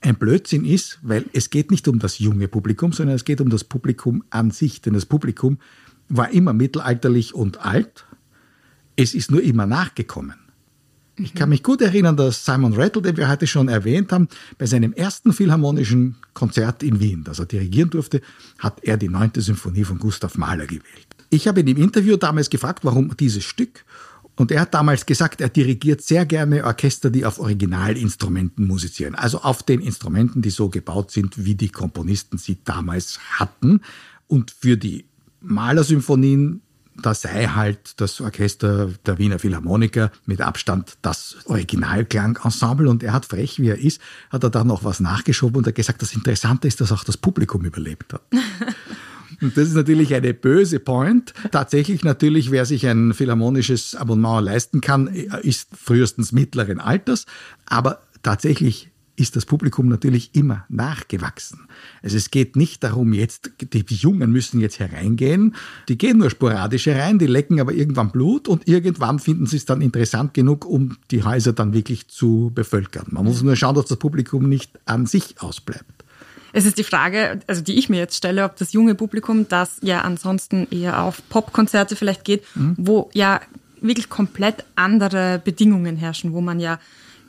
[0.00, 3.50] ein Blödsinn ist, weil es geht nicht um das junge Publikum, sondern es geht um
[3.50, 4.80] das Publikum an sich.
[4.80, 5.58] Denn das Publikum
[6.08, 8.04] war immer mittelalterlich und alt.
[8.96, 10.36] Es ist nur immer nachgekommen.
[11.20, 14.66] Ich kann mich gut erinnern, dass Simon Rattle, den wir heute schon erwähnt haben, bei
[14.66, 18.20] seinem ersten philharmonischen Konzert in Wien, das er dirigieren durfte,
[18.58, 21.08] hat er die neunte Symphonie von Gustav Mahler gewählt.
[21.30, 23.84] Ich habe ihn im Interview damals gefragt, warum dieses Stück.
[24.38, 29.16] Und er hat damals gesagt, er dirigiert sehr gerne Orchester, die auf Originalinstrumenten musizieren.
[29.16, 33.80] Also auf den Instrumenten, die so gebaut sind, wie die Komponisten sie damals hatten.
[34.28, 35.06] Und für die
[35.40, 36.62] Malersymphonien,
[37.02, 42.88] da sei halt das Orchester der Wiener Philharmoniker mit Abstand das Originalklangensemble.
[42.88, 45.74] Und er hat frech, wie er ist, hat er da noch was nachgeschoben und hat
[45.74, 48.22] gesagt, das Interessante ist, dass auch das Publikum überlebt hat.
[49.40, 51.32] Und das ist natürlich eine böse Point.
[51.52, 57.26] Tatsächlich natürlich, wer sich ein philharmonisches Abonnement leisten kann, ist frühestens mittleren Alters.
[57.66, 61.66] Aber tatsächlich ist das Publikum natürlich immer nachgewachsen.
[62.02, 65.56] Also es geht nicht darum, jetzt, die Jungen müssen jetzt hereingehen,
[65.88, 69.64] die gehen nur sporadisch herein, die lecken aber irgendwann Blut und irgendwann finden sie es
[69.64, 73.06] dann interessant genug, um die Häuser dann wirklich zu bevölkern.
[73.10, 75.97] Man muss nur schauen, dass das Publikum nicht an sich ausbleibt.
[76.52, 79.78] Es ist die Frage, also die ich mir jetzt stelle, ob das junge Publikum, das
[79.82, 82.74] ja ansonsten eher auf Popkonzerte vielleicht geht, mhm.
[82.78, 83.40] wo ja
[83.80, 86.78] wirklich komplett andere Bedingungen herrschen, wo man ja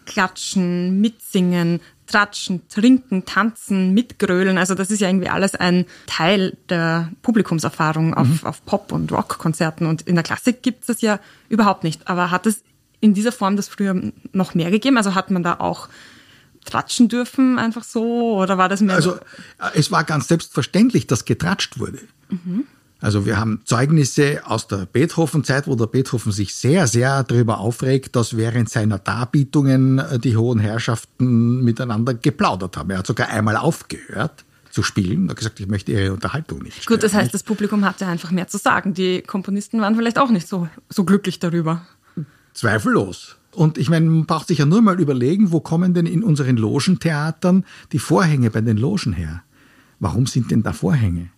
[0.06, 4.58] klatschen, mitsingen, tratschen, trinken, tanzen, mitgrölen.
[4.58, 8.40] Also das ist ja irgendwie alles ein Teil der Publikumserfahrung auf, mhm.
[8.44, 9.86] auf Pop- und Rockkonzerten.
[9.86, 12.08] Und in der Klassik gibt es das ja überhaupt nicht.
[12.08, 12.64] Aber hat es
[13.00, 13.96] in dieser Form das früher
[14.34, 14.98] noch mehr gegeben?
[14.98, 15.88] Also hat man da auch
[16.66, 18.38] tratschen dürfen, einfach so?
[18.38, 18.96] Oder war das mehr?
[18.96, 19.18] Also,
[19.74, 22.00] es war ganz selbstverständlich, dass getratscht wurde.
[22.30, 22.66] Mhm.
[23.02, 28.16] Also wir haben Zeugnisse aus der Beethoven-Zeit, wo der Beethoven sich sehr, sehr darüber aufregt,
[28.16, 32.90] dass während seiner Darbietungen äh, die hohen Herrschaften miteinander geplaudert haben.
[32.90, 35.28] Er hat sogar einmal aufgehört zu spielen.
[35.28, 36.86] Er hat gesagt, ich möchte ihre Unterhaltung nicht.
[36.86, 38.94] Gut, das heißt, das Publikum hatte einfach mehr zu sagen.
[38.94, 41.88] Die Komponisten waren vielleicht auch nicht so, so glücklich darüber.
[42.54, 43.38] Zweifellos.
[43.52, 46.58] Und ich meine, man braucht sich ja nur mal überlegen, wo kommen denn in unseren
[46.58, 49.44] Logentheatern die Vorhänge bei den Logen her?
[50.00, 51.30] Warum sind denn da Vorhänge?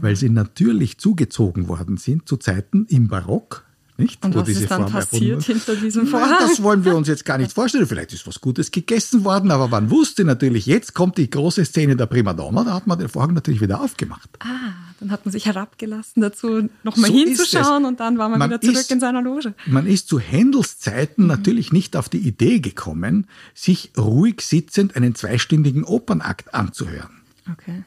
[0.00, 3.65] weil sie natürlich zugezogen worden sind zu Zeiten im Barock.
[3.98, 6.36] Nicht, und was ist dann Form passiert hinter diesem Vorhang?
[6.40, 7.86] Das wollen wir uns jetzt gar nicht vorstellen.
[7.86, 11.96] Vielleicht ist was Gutes gegessen worden, aber man wusste natürlich, jetzt kommt die große Szene
[11.96, 14.28] der Primadonna, da hat man den Vorhang natürlich wieder aufgemacht.
[14.40, 18.50] Ah, dann hat man sich herabgelassen dazu, nochmal so hinzuschauen und dann war man, man
[18.50, 19.54] wieder zurück ist, in seiner Loge.
[19.64, 21.28] Man ist zu Händels Zeiten mhm.
[21.28, 27.22] natürlich nicht auf die Idee gekommen, sich ruhig sitzend einen zweistündigen Opernakt anzuhören.
[27.50, 27.82] Okay.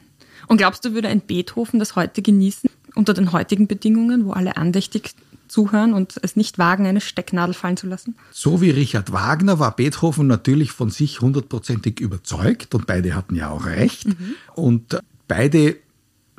[0.48, 4.56] Und glaubst du, würde ein Beethoven das heute genießen, unter den heutigen Bedingungen, wo alle
[4.56, 5.14] andächtig
[5.50, 8.16] zuhören und es nicht wagen, eine Stecknadel fallen zu lassen?
[8.30, 13.50] So wie Richard Wagner war Beethoven natürlich von sich hundertprozentig überzeugt und beide hatten ja
[13.50, 14.06] auch recht.
[14.06, 14.34] Mhm.
[14.54, 15.76] Und beide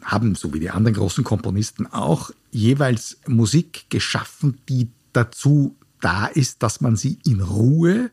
[0.03, 6.63] haben, so wie die anderen großen Komponisten auch, jeweils Musik geschaffen, die dazu da ist,
[6.63, 8.11] dass man sie in Ruhe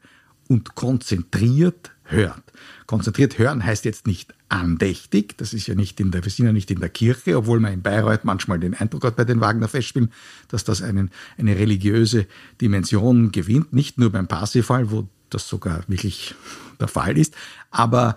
[0.49, 2.43] und konzentriert hört.
[2.87, 6.53] Konzentriert hören heißt jetzt nicht andächtig, das ist ja nicht in der, wir sind ja
[6.53, 10.11] nicht in der Kirche, obwohl man in Bayreuth manchmal den Eindruck hat bei den Wagner-Festspielen,
[10.49, 12.27] dass das einen, eine religiöse
[12.61, 16.35] Dimension gewinnt, nicht nur beim Parsifal, wo das sogar wirklich
[16.81, 17.35] der Fall ist,
[17.71, 18.17] aber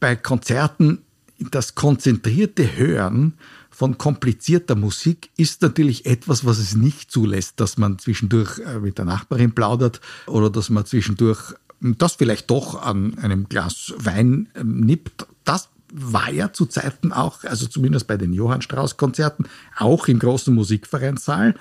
[0.00, 1.02] bei Konzerten
[1.38, 3.34] das konzentrierte Hören
[3.68, 8.96] von komplizierter Musik ist natürlich etwas, was es nicht zulässt, dass man zwischendurch äh, mit
[8.96, 11.52] der Nachbarin plaudert oder dass man zwischendurch
[11.98, 15.26] das vielleicht doch an einem Glas Wein ähm, nippt.
[15.44, 19.44] Das war ja zu Zeiten auch, also zumindest bei den Johann Strauss Konzerten,
[19.76, 21.54] auch im großen Musikvereinssaal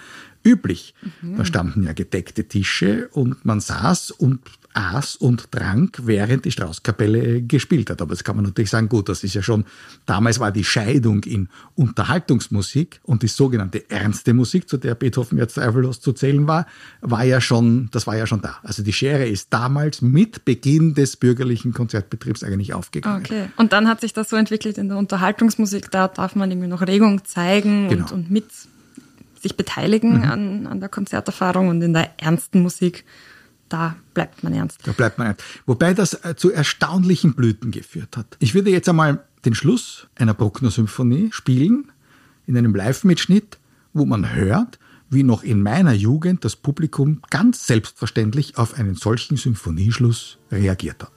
[0.43, 0.93] üblich.
[1.21, 1.37] Mhm.
[1.37, 4.41] Da standen ja gedeckte Tische und man saß und
[4.75, 8.01] aß und trank, während die Straußkapelle gespielt hat.
[8.01, 9.65] Aber jetzt kann man natürlich sagen, gut, das ist ja schon,
[10.05, 15.55] damals war die Scheidung in Unterhaltungsmusik und die sogenannte ernste Musik, zu der Beethoven jetzt
[15.55, 16.67] zweifellos zu zählen war,
[17.01, 18.57] war ja schon, das war ja schon da.
[18.63, 23.23] Also die Schere ist damals mit Beginn des bürgerlichen Konzertbetriebs eigentlich aufgegangen.
[23.25, 23.45] Okay.
[23.55, 26.81] Und dann hat sich das so entwickelt in der Unterhaltungsmusik, da darf man irgendwie noch
[26.81, 28.05] Regung zeigen genau.
[28.05, 28.45] und, und mit
[29.41, 30.23] sich beteiligen mhm.
[30.23, 33.05] an, an der Konzerterfahrung und in der ernsten Musik
[33.69, 34.79] da bleibt man ernst.
[34.83, 35.43] Da bleibt man ernst.
[35.65, 38.37] Wobei das äh, zu erstaunlichen Blüten geführt hat.
[38.39, 41.91] Ich würde jetzt einmal den Schluss einer Bruckner-Symphonie spielen,
[42.47, 43.57] in einem Live-Mitschnitt,
[43.93, 49.37] wo man hört, wie noch in meiner Jugend das Publikum ganz selbstverständlich auf einen solchen
[49.37, 51.14] Symphonieschluss reagiert hat.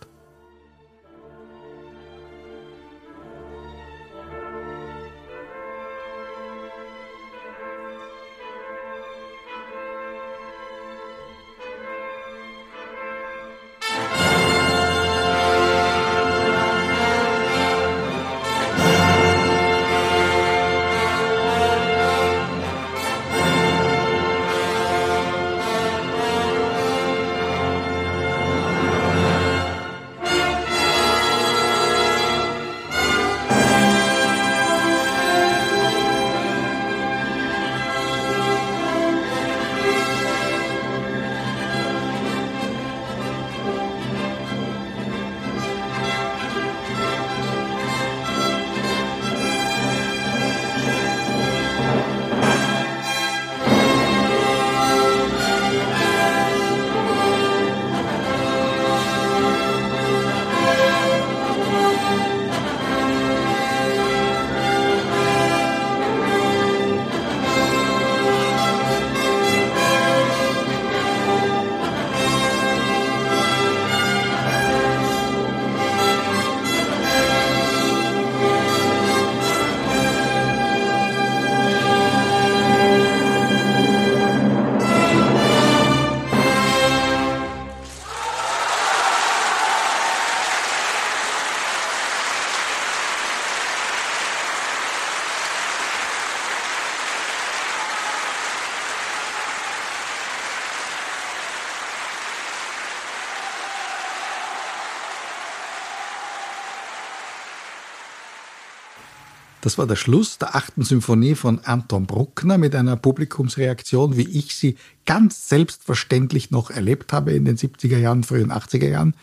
[109.69, 114.57] Das war der Schluss der achten Symphonie von Anton Bruckner mit einer Publikumsreaktion, wie ich
[114.57, 119.15] sie ganz selbstverständlich noch erlebt habe in den 70er Jahren, frühen 80er Jahren.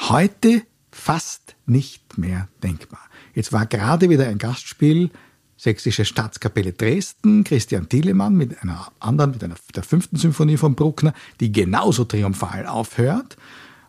[0.00, 3.02] Heute fast nicht mehr denkbar.
[3.34, 5.10] Jetzt war gerade wieder ein Gastspiel
[5.58, 11.12] Sächsische Staatskapelle Dresden, Christian Thielemann mit einer anderen, mit einer, der fünften Symphonie von Bruckner,
[11.40, 13.36] die genauso triumphal aufhört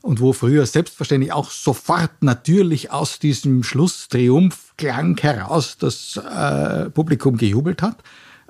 [0.07, 7.81] und wo früher selbstverständlich auch sofort natürlich aus diesem Schlusstriumphklang heraus das äh, Publikum gejubelt
[7.81, 8.01] hat.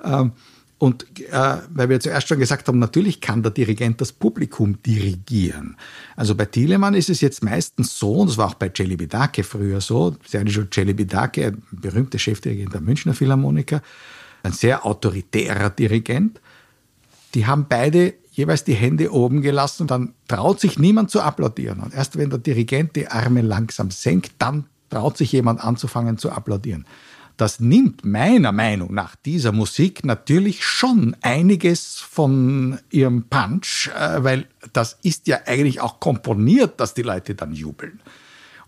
[0.04, 0.30] Ähm,
[0.78, 5.76] und äh, weil wir zuerst schon gesagt haben, natürlich kann der Dirigent das Publikum dirigieren.
[6.14, 9.80] Also bei Thielemann ist es jetzt meistens so, und das war auch bei Celibidache früher
[9.80, 13.82] so, Sergio Celibidache, ein berühmter Chefdirigent der Münchner Philharmoniker,
[14.44, 16.40] ein sehr autoritärer Dirigent,
[17.34, 21.80] die haben beide jeweils die Hände oben gelassen und dann traut sich niemand zu applaudieren.
[21.80, 26.30] Und erst wenn der Dirigent die Arme langsam senkt, dann traut sich jemand anzufangen zu
[26.30, 26.86] applaudieren.
[27.36, 34.46] Das nimmt meiner Meinung nach dieser Musik natürlich schon einiges von ihrem Punch, äh, weil
[34.72, 38.00] das ist ja eigentlich auch komponiert, dass die Leute dann jubeln.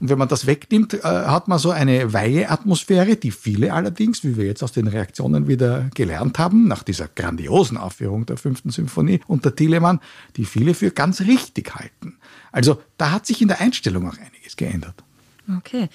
[0.00, 4.36] Und wenn man das wegnimmt, äh, hat man so eine Weihe-Atmosphäre, die viele allerdings, wie
[4.36, 9.20] wir jetzt aus den Reaktionen wieder gelernt haben, nach dieser grandiosen Aufführung der fünften Symphonie
[9.26, 10.00] unter Thielemann,
[10.36, 12.16] die viele für ganz richtig halten.
[12.50, 15.04] Also da hat sich in der Einstellung auch einiges geändert.
[15.58, 15.88] Okay.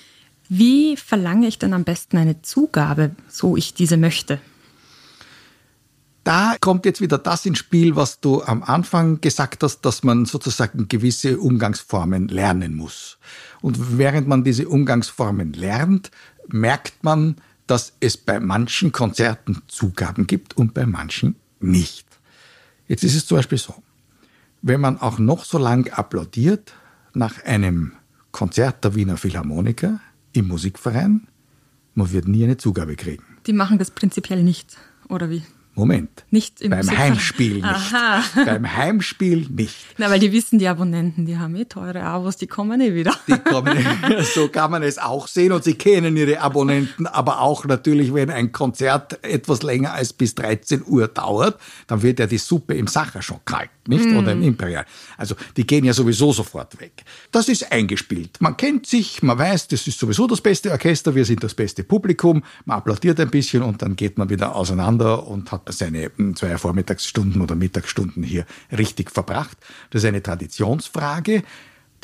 [0.47, 4.39] Wie verlange ich denn am besten eine Zugabe, so ich diese möchte?
[6.25, 10.25] Da kommt jetzt wieder das ins Spiel, was du am Anfang gesagt hast, dass man
[10.25, 13.19] sozusagen gewisse Umgangsformen lernen muss.
[13.61, 16.09] Und während man diese Umgangsformen lernt,
[16.47, 17.35] merkt man,
[17.67, 22.07] dass es bei manchen Konzerten Zugaben gibt und bei manchen nicht.
[22.87, 23.75] Jetzt ist es zum Beispiel so,
[24.63, 26.73] wenn man auch noch so lang applaudiert
[27.13, 27.93] nach einem
[28.31, 29.99] Konzert der Wiener Philharmoniker
[30.33, 31.27] im Musikverein,
[31.93, 33.23] man wird nie eine Zugabe kriegen.
[33.45, 34.75] Die machen das prinzipiell nicht,
[35.07, 35.43] oder wie?
[35.75, 36.23] Moment.
[36.31, 37.65] Nicht im Beim Heimspiel nicht.
[37.65, 38.23] Aha.
[38.45, 39.75] Beim Heimspiel nicht.
[39.97, 43.13] Na, weil die wissen, die Abonnenten, die haben eh teure Abos, die kommen eh wieder.
[43.27, 43.85] Die kommen,
[44.33, 48.29] so kann man es auch sehen und sie kennen ihre Abonnenten, aber auch natürlich, wenn
[48.29, 52.87] ein Konzert etwas länger als bis 13 Uhr dauert, dann wird ja die Suppe im
[52.87, 54.05] Sacher schon kalt, nicht?
[54.05, 54.17] Mm.
[54.17, 54.85] Oder im Imperial.
[55.17, 57.03] Also, die gehen ja sowieso sofort weg.
[57.31, 58.37] Das ist eingespielt.
[58.39, 61.83] Man kennt sich, man weiß, das ist sowieso das beste Orchester, wir sind das beste
[61.83, 66.35] Publikum, man applaudiert ein bisschen und dann geht man wieder auseinander und hat seine hm,
[66.35, 68.45] zwei Vormittagsstunden oder Mittagsstunden hier
[68.75, 69.57] richtig verbracht.
[69.89, 71.43] Das ist eine Traditionsfrage.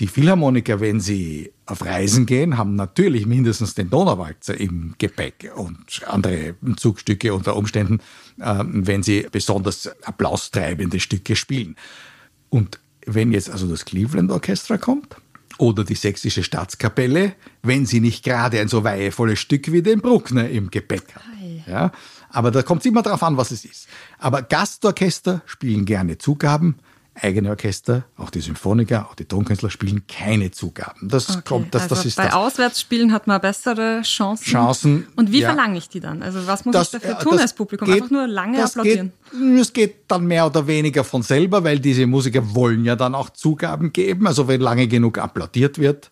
[0.02, 6.02] Die Philharmoniker, wenn sie auf Reisen gehen, haben natürlich mindestens den Donauwalzer im Gepäck und
[6.08, 8.00] andere Zugstücke unter Umständen,
[8.42, 11.76] ähm, wenn sie besonders applaustreibende Stücke spielen.
[12.50, 15.18] Und wenn jetzt also das Cleveland Orchestra kommt
[15.60, 20.50] oder die Sächsische Staatskapelle, wenn sie nicht gerade ein so weihevolles Stück wie den Bruckner
[20.50, 21.22] im Gepäck hat,
[21.68, 21.92] ja,
[22.32, 23.88] aber da kommt es immer darauf an, was es ist.
[24.18, 26.80] Aber Gastorchester spielen gerne Zugaben.
[27.22, 31.08] Eigene Orchester, auch die Symphoniker, auch die Tonkünstler spielen keine Zugaben.
[31.08, 32.34] Das okay, kommt, das, also das ist bei das.
[32.34, 34.46] Auswärtsspielen hat man bessere Chancen.
[34.46, 35.08] Chancen.
[35.16, 35.50] Und wie ja.
[35.50, 36.24] verlange ich die dann?
[36.24, 37.88] Also was muss das, ich dafür tun als Publikum?
[37.88, 39.12] Geht, Einfach nur lange applaudieren.
[39.32, 43.14] Geht, es geht dann mehr oder weniger von selber, weil diese Musiker wollen ja dann
[43.14, 44.26] auch Zugaben geben.
[44.26, 46.10] Also wenn lange genug applaudiert wird,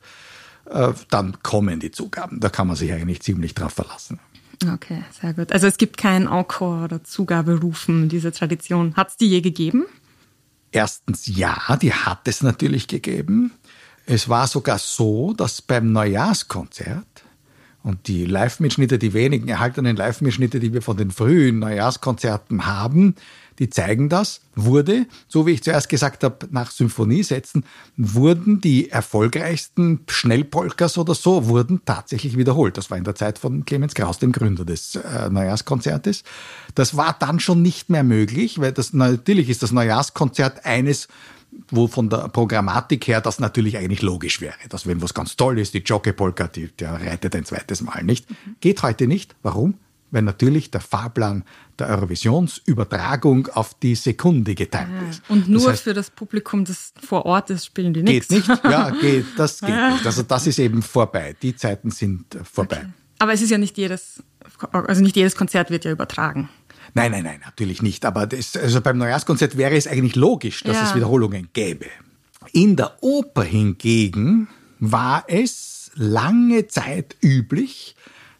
[0.69, 2.39] äh, dann kommen die Zugaben.
[2.39, 4.19] Da kann man sich eigentlich ziemlich drauf verlassen.
[4.73, 5.53] Okay, sehr gut.
[5.53, 8.93] Also es gibt kein Encore oder Zugaberufen, diese Tradition.
[8.95, 9.85] Hat es die je gegeben?
[10.71, 13.51] Erstens ja, die hat es natürlich gegeben.
[14.05, 17.23] Es war sogar so, dass beim Neujahrskonzert
[17.83, 23.15] und die Live-Mitschnitte, die wenigen erhaltenen Live-Mitschnitte, die wir von den frühen Neujahrskonzerten haben,
[23.59, 27.65] die zeigen das, wurde, so wie ich zuerst gesagt habe, nach Symphoniesätzen,
[27.97, 32.77] wurden die erfolgreichsten Schnellpolkas oder so, wurden tatsächlich wiederholt.
[32.77, 36.23] Das war in der Zeit von Clemens Kraus, dem Gründer des äh, Neujahrskonzertes.
[36.75, 41.07] Das war dann schon nicht mehr möglich, weil das natürlich ist das Neujahrskonzert eines
[41.71, 45.57] wo von der Programmatik her das natürlich eigentlich logisch wäre, dass wenn was ganz toll
[45.57, 48.27] ist, die Jockey-Polka, die, der reitet ein zweites Mal nicht.
[48.61, 49.35] Geht heute nicht.
[49.41, 49.75] Warum?
[50.11, 51.43] Weil natürlich der Fahrplan
[51.77, 55.21] der Eurovisionsübertragung auf die Sekunde geteilt ah, ist.
[55.29, 58.27] Und nur das heißt, für das Publikum, das vor Ort ist, spielen die nichts.
[58.27, 60.05] Geht nicht, ja, geht, das geht nicht.
[60.05, 61.35] Also das ist eben vorbei.
[61.41, 62.77] Die Zeiten sind vorbei.
[62.77, 62.89] Okay.
[63.19, 64.23] Aber es ist ja nicht jedes,
[64.71, 66.49] also nicht jedes Konzert wird ja übertragen.
[66.93, 68.05] Nein, nein, nein, natürlich nicht.
[68.05, 70.83] Aber das, also beim Neujahrskonzert wäre es eigentlich logisch, dass ja.
[70.83, 71.85] es Wiederholungen gäbe.
[72.51, 74.47] In der Oper hingegen
[74.79, 77.95] war es lange Zeit üblich,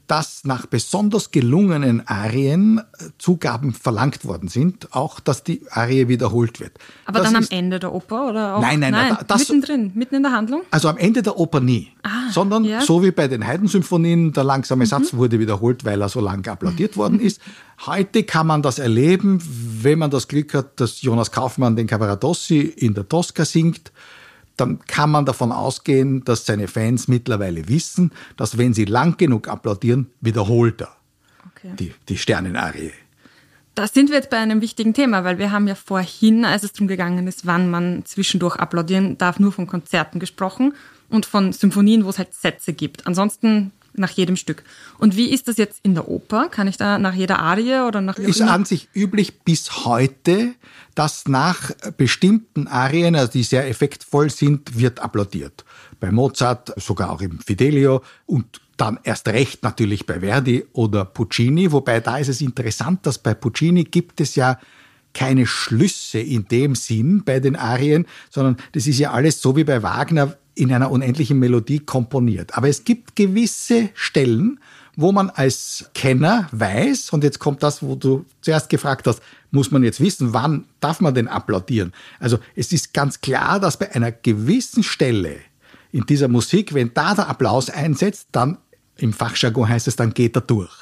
[0.10, 2.84] dass nach besonders gelungenen Arien äh,
[3.20, 6.74] Zugaben verlangt worden sind, auch dass die Arie wiederholt wird.
[7.06, 8.62] Aber das dann am Ende der Oper oder auch?
[8.62, 10.62] Nein, nein, nein da- das- mittendrin, mitten in der Handlung?
[10.72, 11.92] Also am Ende der Oper nie,
[12.32, 12.80] sondern ja.
[12.80, 12.84] Mhm.
[12.84, 16.98] so wie bei den Haydn-Symphonien, der langsame Satz wurde wiederholt, weil er so lange applaudiert
[16.98, 17.40] worden ist.
[17.86, 19.40] Heute kann man das erleben,
[19.82, 23.92] wenn man das Glück hat, dass Jonas Kaufmann den Cavaradossi in der Tosca singt,
[24.60, 29.48] dann kann man davon ausgehen, dass seine Fans mittlerweile wissen, dass wenn sie lang genug
[29.48, 30.96] applaudieren, wiederholt er
[31.60, 31.74] Okay.
[31.78, 32.92] die, die Sternenarie.
[33.76, 36.74] Da sind wir jetzt bei einem wichtigen Thema, weil wir haben ja vorhin, als es
[36.74, 40.74] darum gegangen ist, wann man zwischendurch applaudieren darf, nur von Konzerten gesprochen
[41.10, 43.08] und von Symphonien, wo es halt Sätze gibt.
[43.08, 44.64] Ansonsten nach jedem Stück.
[44.98, 46.50] Und wie ist das jetzt in der Oper?
[46.50, 50.54] Kann ich da nach jeder Arie oder nach ist an sich üblich bis heute,
[50.96, 55.66] dass nach bestimmten Arien, also die sehr effektvoll sind, wird applaudiert.
[56.00, 61.72] Bei Mozart, sogar auch im Fidelio und dann erst recht natürlich bei Verdi oder Puccini.
[61.72, 64.58] Wobei da ist es interessant, dass bei Puccini gibt es ja
[65.14, 69.64] keine Schlüsse in dem Sinn bei den Arien, sondern das ist ja alles so wie
[69.64, 72.58] bei Wagner in einer unendlichen Melodie komponiert.
[72.58, 74.60] Aber es gibt gewisse Stellen,
[74.98, 79.72] wo man als Kenner weiß, und jetzt kommt das, wo du zuerst gefragt hast, muss
[79.72, 81.94] man jetzt wissen, wann darf man denn applaudieren?
[82.20, 85.38] Also es ist ganz klar, dass bei einer gewissen Stelle
[85.94, 88.58] in dieser Musik, wenn da der Applaus einsetzt, dann
[88.98, 90.74] im Fachjargon heißt es, dann geht er durch.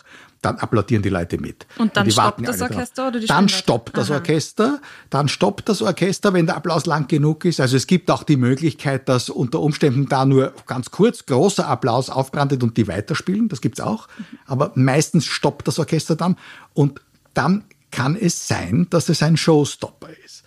[0.42, 1.66] Dann applaudieren die Leute mit.
[1.78, 2.62] Und dann die stoppt das.
[2.62, 4.20] Orchester oder die Dann stoppt das Aha.
[4.20, 7.60] Orchester, dann stoppt das Orchester, wenn der Applaus lang genug ist.
[7.60, 12.10] Also es gibt auch die Möglichkeit, dass unter Umständen da nur ganz kurz großer Applaus
[12.10, 13.50] aufbrandet und die weiterspielen.
[13.50, 14.08] Das gibt's auch.
[14.46, 16.38] Aber meistens stoppt das Orchester dann
[16.74, 17.02] und
[17.34, 20.44] dann kann es sein, dass es ein Showstopper ist.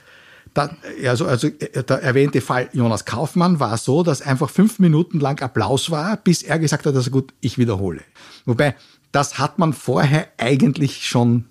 [0.54, 0.76] Da,
[1.06, 5.40] also, also äh, der erwähnte Fall Jonas Kaufmann war so, dass einfach fünf Minuten lang
[5.42, 8.00] Applaus war, bis er gesagt hat, also gut, ich wiederhole.
[8.46, 8.74] Wobei,
[9.12, 11.46] das hat man vorher eigentlich schon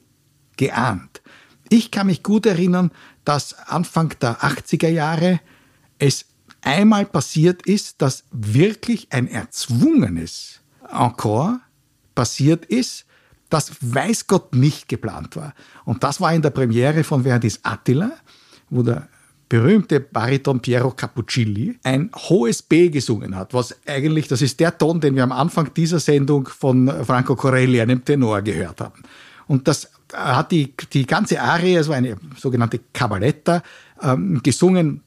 [0.57, 1.21] geahnt.
[1.69, 2.91] Ich kann mich gut erinnern,
[3.25, 5.39] dass Anfang der 80er Jahre
[5.99, 6.25] es
[6.61, 11.59] einmal passiert ist, dass wirklich ein erzwungenes Encore
[12.15, 13.05] passiert ist,
[13.49, 15.53] das weiß Gott nicht geplant war.
[15.85, 18.11] Und das war in der Premiere von Verdis Attila,
[18.69, 19.07] wo der
[19.49, 25.01] berühmte Bariton Piero Cappuccilli ein hohes B gesungen hat, was eigentlich, das ist der Ton,
[25.01, 29.01] den wir am Anfang dieser Sendung von Franco Corelli, einem Tenor, gehört haben.
[29.47, 33.63] Und das hat die, die ganze Arie, also eine sogenannte Cabaletta,
[34.01, 35.01] ähm, gesungen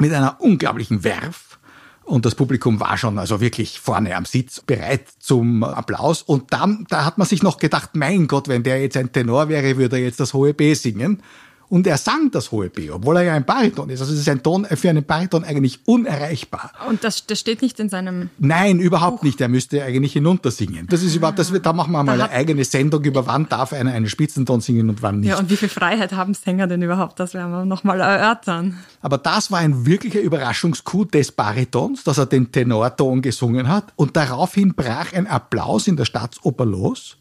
[0.00, 1.58] mit einer unglaublichen Werf.
[2.04, 6.22] Und das Publikum war schon also wirklich vorne am Sitz bereit zum Applaus.
[6.22, 9.48] Und dann, da hat man sich noch gedacht, mein Gott, wenn der jetzt ein Tenor
[9.48, 11.22] wäre, würde er jetzt das hohe B singen.
[11.68, 14.00] Und er sang das hohe B, obwohl er ja ein Bariton ist.
[14.00, 16.70] Also es ist ein Ton für einen Bariton eigentlich unerreichbar.
[16.88, 18.30] Und das, das steht nicht in seinem.
[18.38, 19.40] Nein, überhaupt nicht.
[19.40, 20.86] Er müsste eigentlich hinunter singen.
[20.90, 23.48] Das ist überhaupt, das, wird- da machen wir mal Da eine eigene Sendung über wann
[23.48, 25.30] darf einer einen Spitzenton singen und wann nicht.
[25.30, 27.18] Ja, und wie viel Freiheit haben Sänger denn überhaupt?
[27.18, 28.78] Das werden wir nochmal erörtern.
[29.00, 33.92] Aber das war ein wirklicher Überraschungscoup des Baritons, dass er den Tenorton gesungen hat.
[33.96, 37.16] Und daraufhin brach ein Applaus in der Staatsoper los,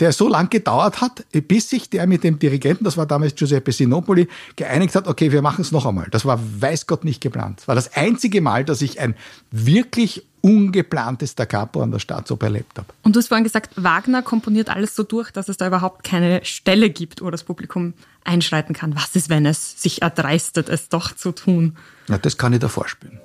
[0.00, 3.72] der so lang gedauert hat, bis sich der mit dem Dirigenten, das war damals Giuseppe
[3.72, 6.08] Sinopoli, geeinigt hat, okay, wir machen es noch einmal.
[6.10, 7.60] Das war weiß Gott nicht geplant.
[7.60, 9.14] Das war das einzige Mal, dass ich ein
[9.50, 12.88] wirklich ungeplantes Da Capo an der Staatsoper erlebt habe.
[13.02, 16.42] Und du hast vorhin gesagt, Wagner komponiert alles so durch, dass es da überhaupt keine
[16.44, 17.92] Stelle gibt, wo das Publikum
[18.24, 18.94] einschreiten kann.
[18.96, 21.76] Was ist, wenn es sich erdreistet, es doch zu tun?
[22.08, 23.20] Ja, das kann ich da vorspielen.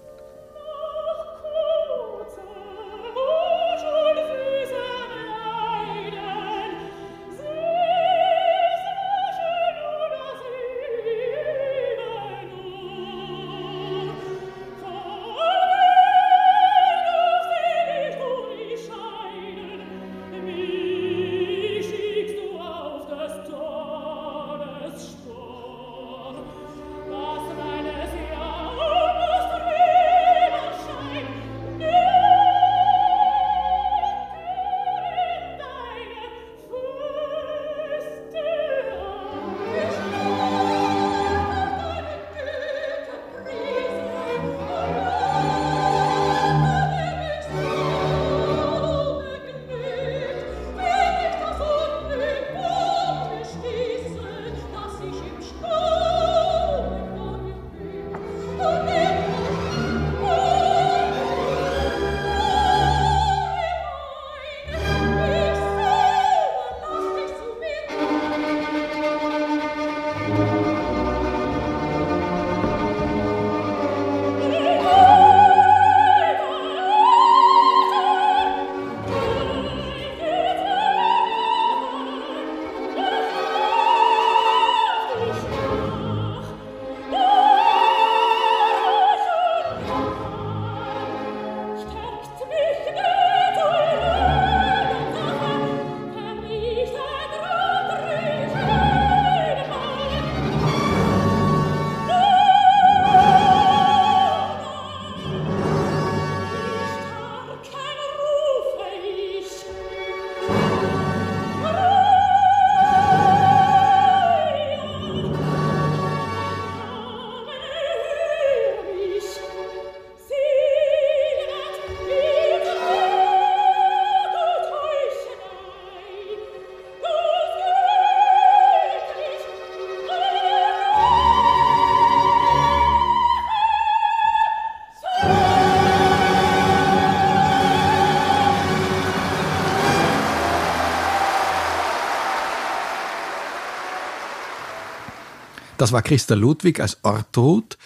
[145.78, 147.78] Das war Christa Ludwig als Ortrud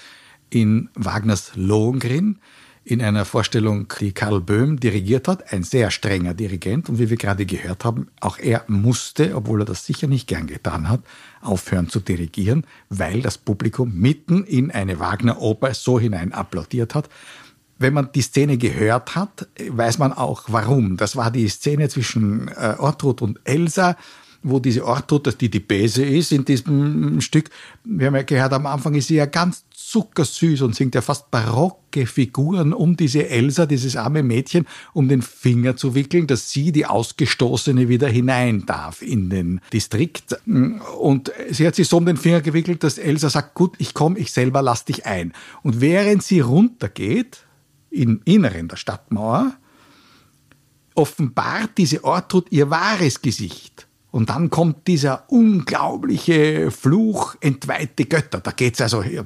[0.51, 2.37] in Wagners Lohengrin
[2.83, 6.89] in einer Vorstellung, die Karl Böhm dirigiert hat, ein sehr strenger Dirigent.
[6.89, 10.47] Und wie wir gerade gehört haben, auch er musste, obwohl er das sicher nicht gern
[10.47, 11.01] getan hat,
[11.41, 17.09] aufhören zu dirigieren, weil das Publikum mitten in eine Wagner-Oper so hinein applaudiert hat.
[17.77, 20.97] Wenn man die Szene gehört hat, weiß man auch warum.
[20.97, 23.97] Das war die Szene zwischen äh, Ortrud und Elsa
[24.41, 27.49] wo diese Ortrud, die die Bese ist in diesem Stück,
[27.83, 31.31] wir haben ja gehört, am Anfang ist sie ja ganz zuckersüß und singt ja fast
[31.31, 36.71] barocke Figuren um diese Elsa, dieses arme Mädchen, um den Finger zu wickeln, dass sie,
[36.71, 40.37] die Ausgestoßene, wieder hinein darf in den Distrikt.
[40.45, 44.19] Und sie hat sich so um den Finger gewickelt, dass Elsa sagt, gut, ich komme,
[44.19, 45.33] ich selber lass dich ein.
[45.63, 47.45] Und während sie runtergeht,
[47.89, 49.53] im Inneren der Stadtmauer,
[50.93, 53.88] offenbart diese Ortrud ihr wahres Gesicht.
[54.11, 58.39] Und dann kommt dieser unglaubliche Fluch, entweihte Götter.
[58.39, 59.23] Da geht's also äh,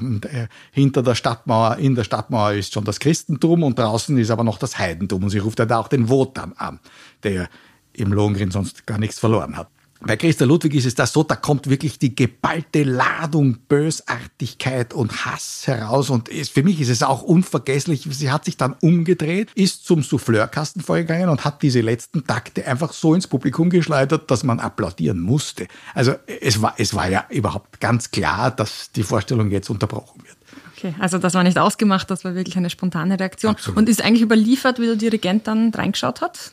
[0.71, 4.57] hinter der Stadtmauer, in der Stadtmauer ist schon das Christentum und draußen ist aber noch
[4.57, 5.23] das Heidentum.
[5.23, 6.79] Und sie ruft ja da auch den Wotan an,
[7.23, 7.49] der
[7.93, 9.69] im Lohengrin sonst gar nichts verloren hat.
[10.05, 15.25] Bei Christa Ludwig ist es das so, da kommt wirklich die geballte Ladung Bösartigkeit und
[15.25, 18.05] Hass heraus und ist, für mich ist es auch unvergesslich.
[18.11, 22.91] Sie hat sich dann umgedreht, ist zum Souffleurkasten vorgegangen und hat diese letzten Takte einfach
[22.91, 25.67] so ins Publikum geschleudert, dass man applaudieren musste.
[25.93, 30.37] Also es war, es war ja überhaupt ganz klar, dass die Vorstellung jetzt unterbrochen wird.
[30.77, 33.53] Okay, also das war nicht ausgemacht, das war wirklich eine spontane Reaktion.
[33.53, 33.77] Absolut.
[33.77, 36.51] Und ist eigentlich überliefert, wie der Dirigent dann reingeschaut hat?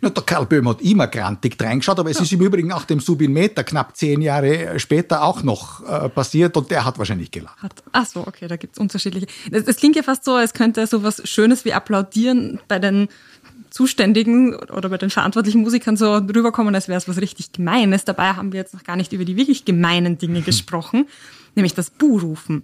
[0.00, 2.22] Na, der Karl Böhm hat immer grantig reingeschaut, aber es ja.
[2.22, 6.56] ist im Übrigen auch dem Subin Meter knapp zehn Jahre später auch noch äh, passiert
[6.56, 7.62] und der hat wahrscheinlich gelacht.
[7.62, 9.26] Hat, ach so, okay, da gibt es unterschiedliche.
[9.50, 13.08] Es klingt ja fast so, als könnte so was Schönes wie Applaudieren bei den
[13.74, 18.04] Zuständigen oder bei den verantwortlichen Musikern so rüberkommen, als wäre es was richtig Gemeines.
[18.04, 21.08] Dabei haben wir jetzt noch gar nicht über die wirklich gemeinen Dinge gesprochen,
[21.56, 22.62] nämlich das Buhrufen.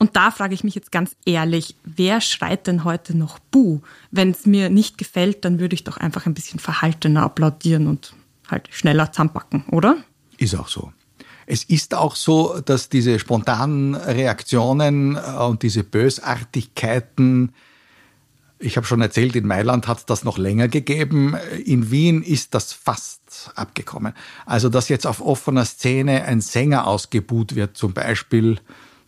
[0.00, 3.80] Und da frage ich mich jetzt ganz ehrlich, wer schreit denn heute noch Buh?
[4.10, 8.14] Wenn es mir nicht gefällt, dann würde ich doch einfach ein bisschen verhaltener applaudieren und
[8.48, 9.98] halt schneller zusammenpacken, oder?
[10.38, 10.90] Ist auch so.
[11.44, 17.52] Es ist auch so, dass diese spontanen Reaktionen äh, und diese Bösartigkeiten,
[18.58, 21.36] ich habe schon erzählt, in Mailand hat es das noch länger gegeben.
[21.66, 24.14] In Wien ist das fast abgekommen.
[24.46, 28.58] Also, dass jetzt auf offener Szene ein Sänger ausgebuht wird, zum Beispiel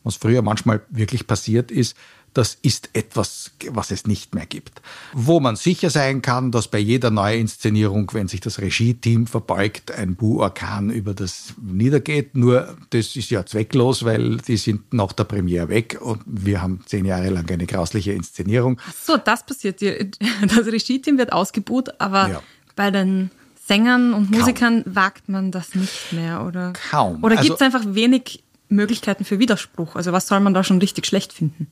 [0.05, 1.96] was früher manchmal wirklich passiert ist,
[2.34, 4.80] das ist etwas, was es nicht mehr gibt.
[5.12, 10.14] Wo man sicher sein kann, dass bei jeder Neuinszenierung, wenn sich das Regie-Team verbeugt, ein
[10.14, 12.34] Bu-Orkan über das niedergeht.
[12.34, 16.80] Nur das ist ja zwecklos, weil die sind nach der Premiere weg und wir haben
[16.86, 18.80] zehn Jahre lang eine grausliche Inszenierung.
[18.88, 19.82] Ach so, das passiert.
[19.82, 22.42] Das Regie-Team wird ausgebuht, aber ja.
[22.76, 23.30] bei den
[23.66, 24.96] Sängern und Musikern Kaum.
[24.96, 26.72] wagt man das nicht mehr, oder?
[26.90, 27.22] Kaum.
[27.22, 28.42] Oder gibt es also, einfach wenig
[28.75, 29.97] Möglichkeiten für Widerspruch?
[29.97, 31.66] Also was soll man da schon richtig schlecht finden?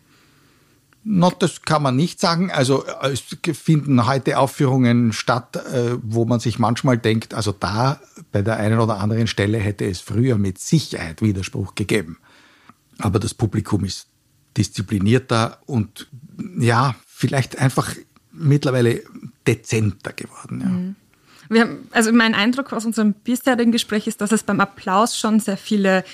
[1.03, 2.51] No, das kann man nicht sagen.
[2.51, 3.23] Also es
[3.57, 7.99] finden heute Aufführungen statt, äh, wo man sich manchmal denkt, also da
[8.33, 12.19] bei der einen oder anderen Stelle hätte es früher mit Sicherheit Widerspruch gegeben.
[12.99, 14.09] Aber das Publikum ist
[14.59, 16.09] disziplinierter und
[16.59, 17.95] ja, vielleicht einfach
[18.33, 19.03] mittlerweile
[19.47, 20.61] dezenter geworden.
[20.61, 20.69] Ja.
[20.69, 20.97] Mhm.
[21.49, 25.41] Wir haben, also mein Eindruck aus unserem bisherigen Gespräch ist, dass es beim Applaus schon
[25.41, 26.05] sehr viele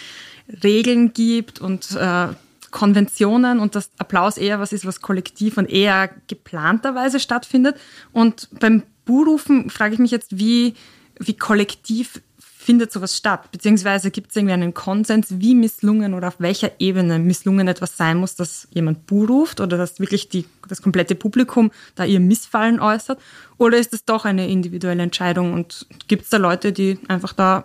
[0.62, 2.28] Regeln gibt und äh,
[2.70, 7.76] Konventionen und dass Applaus eher was ist, was kollektiv und eher geplanterweise stattfindet.
[8.12, 10.74] Und beim Buhrufen frage ich mich jetzt, wie,
[11.18, 13.50] wie kollektiv findet sowas statt?
[13.52, 18.18] Beziehungsweise gibt es irgendwie einen Konsens, wie misslungen oder auf welcher Ebene misslungen etwas sein
[18.18, 22.80] muss, dass jemand Buh ruft oder dass wirklich die, das komplette Publikum da ihr Missfallen
[22.80, 23.20] äußert?
[23.56, 27.64] Oder ist es doch eine individuelle Entscheidung und gibt es da Leute, die einfach da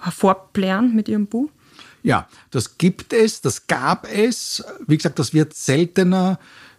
[0.00, 1.50] hervorplären mit ihrem Buh?
[2.02, 4.64] Ja, das gibt es, das gab es.
[4.86, 6.38] Wie gesagt, das wird seltener.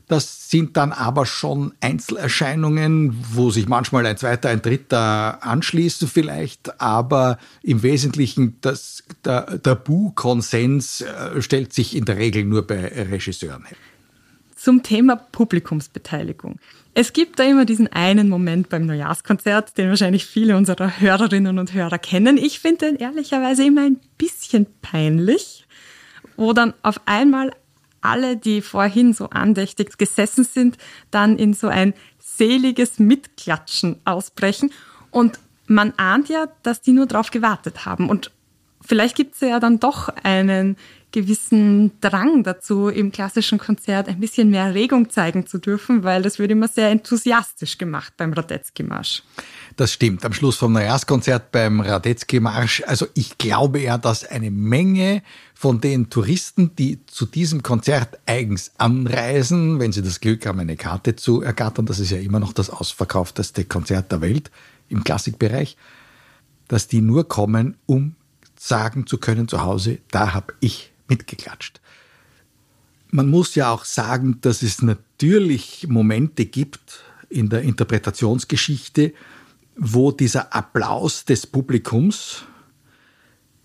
[0.09, 6.81] Das sind dann aber schon Einzelerscheinungen, wo sich manchmal ein zweiter, ein dritter anschließen vielleicht,
[6.81, 13.65] aber im Wesentlichen das, der Tabu-Konsens äh, stellt sich in der Regel nur bei Regisseuren
[13.65, 13.77] her.
[14.55, 16.57] Zum Thema Publikumsbeteiligung.
[17.01, 21.73] Es gibt da immer diesen einen Moment beim Neujahrskonzert, den wahrscheinlich viele unserer Hörerinnen und
[21.73, 22.35] Hörer kennen.
[22.35, 25.65] Ich finde den ehrlicherweise immer ein bisschen peinlich,
[26.35, 27.53] wo dann auf einmal
[28.01, 30.77] alle, die vorhin so andächtig gesessen sind,
[31.09, 34.69] dann in so ein seliges Mitklatschen ausbrechen.
[35.09, 38.09] Und man ahnt ja, dass die nur darauf gewartet haben.
[38.09, 38.29] Und
[38.81, 40.75] vielleicht gibt es ja dann doch einen
[41.11, 46.37] gewissen Drang dazu, im klassischen Konzert ein bisschen mehr Regung zeigen zu dürfen, weil das
[46.37, 49.23] wird immer sehr enthusiastisch gemacht beim Radetzky-Marsch.
[49.75, 50.23] Das stimmt.
[50.25, 52.83] Am Schluss vom Neujahrskonzert beim Radetzky-Marsch.
[52.85, 55.23] Also ich glaube ja, dass eine Menge
[55.55, 60.77] von den Touristen, die zu diesem Konzert eigens anreisen, wenn sie das Glück haben, eine
[60.77, 64.51] Karte zu ergattern, das ist ja immer noch das ausverkaufteste Konzert der Welt
[64.89, 65.75] im Klassikbereich,
[66.67, 68.15] dass die nur kommen, um
[68.59, 71.81] sagen zu können zu Hause, da habe ich mitgeklatscht.
[73.11, 79.13] Man muss ja auch sagen, dass es natürlich Momente gibt in der Interpretationsgeschichte,
[79.75, 82.43] wo dieser Applaus des Publikums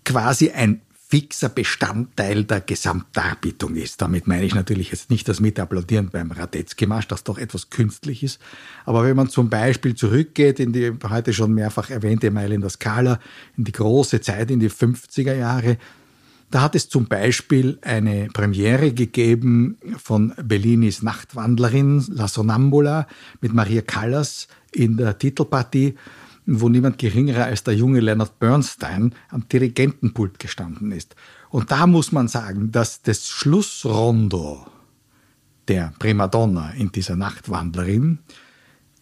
[0.03, 4.01] quasi ein fixer Bestandteil der Gesamtdarbietung ist.
[4.01, 8.39] Damit meine ich natürlich jetzt nicht das Mitapplaudieren beim Radetzky-Marsch, das doch etwas künstlich ist.
[8.85, 12.71] Aber wenn man zum Beispiel zurückgeht in die heute schon mehrfach erwähnte Meile in der
[12.71, 13.19] Skala,
[13.55, 15.77] in die große Zeit, in die 50er Jahre,
[16.51, 23.07] da hat es zum Beispiel eine Premiere gegeben von Bellinis Nachtwandlerin La Sonnambula
[23.41, 25.95] mit Maria Callas in der Titelpartie,
[26.45, 31.15] wo niemand geringerer als der junge Leonard Bernstein am Dirigentenpult gestanden ist.
[31.49, 34.67] Und da muss man sagen, dass das Schlussrondo
[35.67, 38.19] der Primadonna in dieser Nachtwandlerin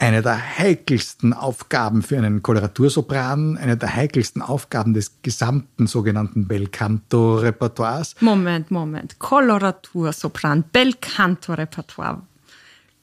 [0.04, 8.16] eine der heikelsten Aufgaben für einen Koloratursopran, eine der heikelsten Aufgaben des gesamten sogenannten Belcanto-Repertoires.
[8.20, 9.18] Moment, Moment.
[9.20, 12.22] Koloratursopran, Belcanto-Repertoire.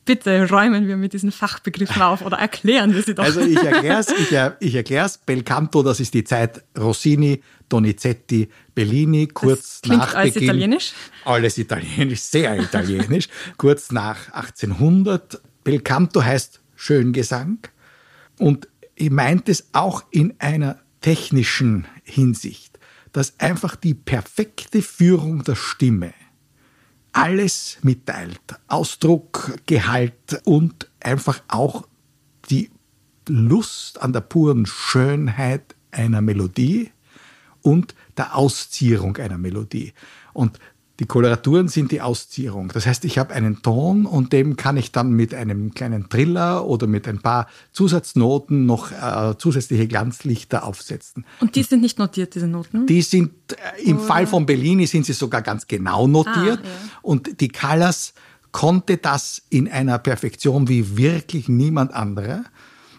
[0.05, 3.25] Bitte räumen wir mit diesen Fachbegriffen auf oder erklären wir sie doch.
[3.25, 4.09] Also ich erkläre es.
[4.11, 5.19] Ich, ich erklär's.
[5.19, 10.49] Belcanto, das ist die Zeit Rossini, Donizetti, Bellini, kurz das nach alles Beginn.
[10.49, 10.93] italienisch?
[11.25, 13.29] Alles italienisch, sehr italienisch.
[13.57, 15.41] kurz nach 1800.
[15.65, 17.59] Belcanto heißt Schöngesang
[18.39, 18.69] und
[18.99, 22.79] meint es auch in einer technischen Hinsicht,
[23.13, 26.15] dass einfach die perfekte Führung der Stimme
[27.13, 28.41] alles mitteilt.
[28.67, 31.87] Ausdruck, Gehalt und einfach auch
[32.49, 32.71] die
[33.29, 36.93] Lust an der puren Schönheit einer Melodie
[37.61, 39.93] und der Auszierung einer Melodie.
[40.33, 40.59] Und
[41.01, 42.69] die Koloraturen sind die Auszierung.
[42.69, 46.67] Das heißt, ich habe einen Ton und dem kann ich dann mit einem kleinen Triller
[46.67, 51.25] oder mit ein paar Zusatznoten noch äh, zusätzliche Glanzlichter aufsetzen.
[51.41, 52.87] Und die sind nicht notiert, diese Noten?
[52.87, 56.61] Die sind äh, im Fall von Bellini sind sie sogar ganz genau notiert.
[56.63, 56.91] Ah, ja.
[57.01, 58.13] Und die Callas
[58.53, 62.45] konnte das in einer Perfektion wie wirklich niemand anderer.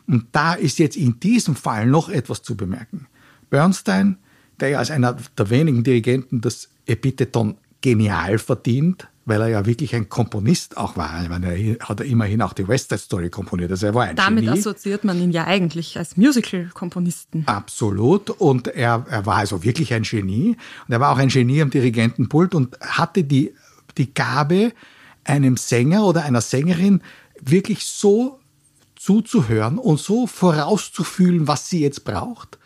[0.08, 3.06] Und da ist jetzt in diesem Fall noch etwas zu bemerken.
[3.52, 4.18] Bernstein,
[4.60, 9.96] der ja als einer der wenigen Dirigenten das Epitheton genial verdient, weil er ja wirklich
[9.96, 11.22] ein Komponist auch war.
[11.24, 13.72] Ich meine, er hat er immerhin auch die West Side Story komponiert.
[13.72, 14.60] Also er war ein Damit Genie.
[14.60, 17.44] assoziiert man ihn ja eigentlich als Musical-Komponisten.
[17.48, 18.30] Absolut.
[18.30, 20.58] Und er, er war also wirklich ein Genie.
[20.88, 23.54] Und er war auch ein Genie am Dirigentenpult und hatte die,
[23.98, 24.74] die Gabe,
[25.24, 27.02] einem Sänger oder einer Sängerin
[27.40, 28.40] wirklich so
[28.96, 32.58] zuzuhören und so vorauszufühlen, was sie jetzt braucht.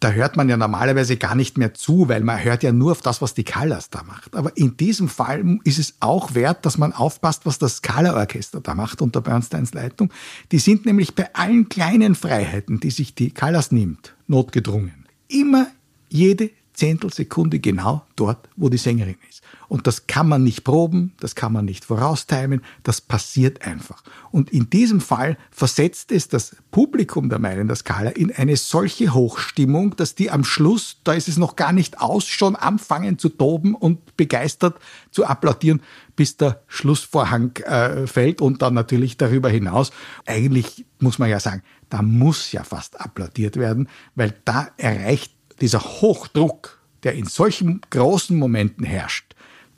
[0.00, 3.02] Da hört man ja normalerweise gar nicht mehr zu, weil man hört ja nur auf
[3.02, 4.34] das, was die Callas da macht.
[4.34, 8.74] Aber in diesem Fall ist es auch wert, dass man aufpasst, was das Scala-Orchester da
[8.74, 10.10] macht unter Bernsteins Leitung.
[10.52, 15.06] Die sind nämlich bei allen kleinen Freiheiten, die sich die Callas nimmt, notgedrungen.
[15.28, 15.66] Immer
[16.08, 19.29] jede Zehntelsekunde genau dort, wo die Sängerin ist.
[19.70, 24.02] Und das kann man nicht proben, das kann man nicht voraustimen, das passiert einfach.
[24.32, 29.94] Und in diesem Fall versetzt es das Publikum der Meilen Skala in eine solche Hochstimmung,
[29.94, 33.76] dass die am Schluss, da ist es noch gar nicht aus, schon anfangen zu toben
[33.76, 34.76] und begeistert
[35.12, 35.82] zu applaudieren,
[36.16, 39.92] bis der Schlussvorhang äh, fällt und dann natürlich darüber hinaus.
[40.26, 45.80] Eigentlich muss man ja sagen, da muss ja fast applaudiert werden, weil da erreicht dieser
[45.80, 49.29] Hochdruck, der in solchen großen Momenten herrscht,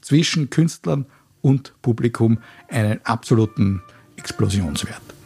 [0.02, 1.06] zwischen Künstlern
[1.40, 2.38] und Publikum
[2.68, 3.82] einen absoluten
[4.16, 5.21] Explosionswert.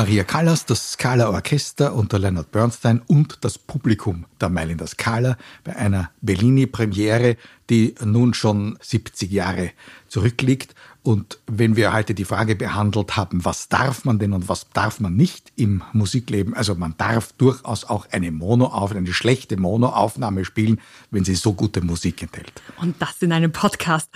[0.00, 5.76] Maria Callas, das Scala Orchester unter Leonard Bernstein und das Publikum der Mailänder Scala bei
[5.76, 7.36] einer Bellini-Premiere,
[7.70, 9.70] die nun schon 70 Jahre
[10.08, 10.74] zurückliegt.
[11.02, 15.00] Und wenn wir heute die Frage behandelt haben, was darf man denn und was darf
[15.00, 20.78] man nicht im Musikleben, also man darf durchaus auch eine Monoaufnahme, eine schlechte Monoaufnahme spielen,
[21.10, 22.52] wenn sie so gute Musik enthält.
[22.78, 24.10] Und das in einem Podcast.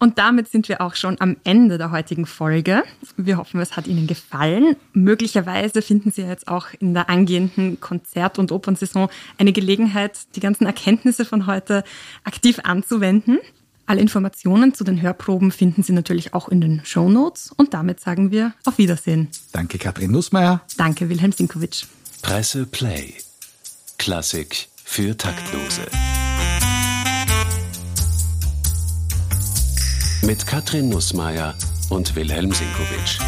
[0.00, 2.84] Und damit sind wir auch schon am Ende der heutigen Folge.
[3.16, 4.76] Wir hoffen, es hat Ihnen gefallen.
[4.92, 10.66] Möglicherweise finden Sie jetzt auch in der angehenden Konzert- und Opernsaison eine Gelegenheit, die ganzen
[10.66, 11.82] Erkenntnisse von heute
[12.22, 12.97] aktiv anzuwenden.
[13.86, 17.52] Alle Informationen zu den Hörproben finden Sie natürlich auch in den Show Notes.
[17.56, 19.28] Und damit sagen wir auf Wiedersehen.
[19.52, 20.60] Danke, Katrin Nussmeier.
[20.76, 21.84] Danke, Wilhelm Sinkowitsch.
[22.20, 23.14] Presse Play.
[23.96, 25.86] Klassik für Taktlose.
[30.22, 31.54] Mit Katrin Nussmeier
[31.88, 33.18] und Wilhelm Sinkowitsch.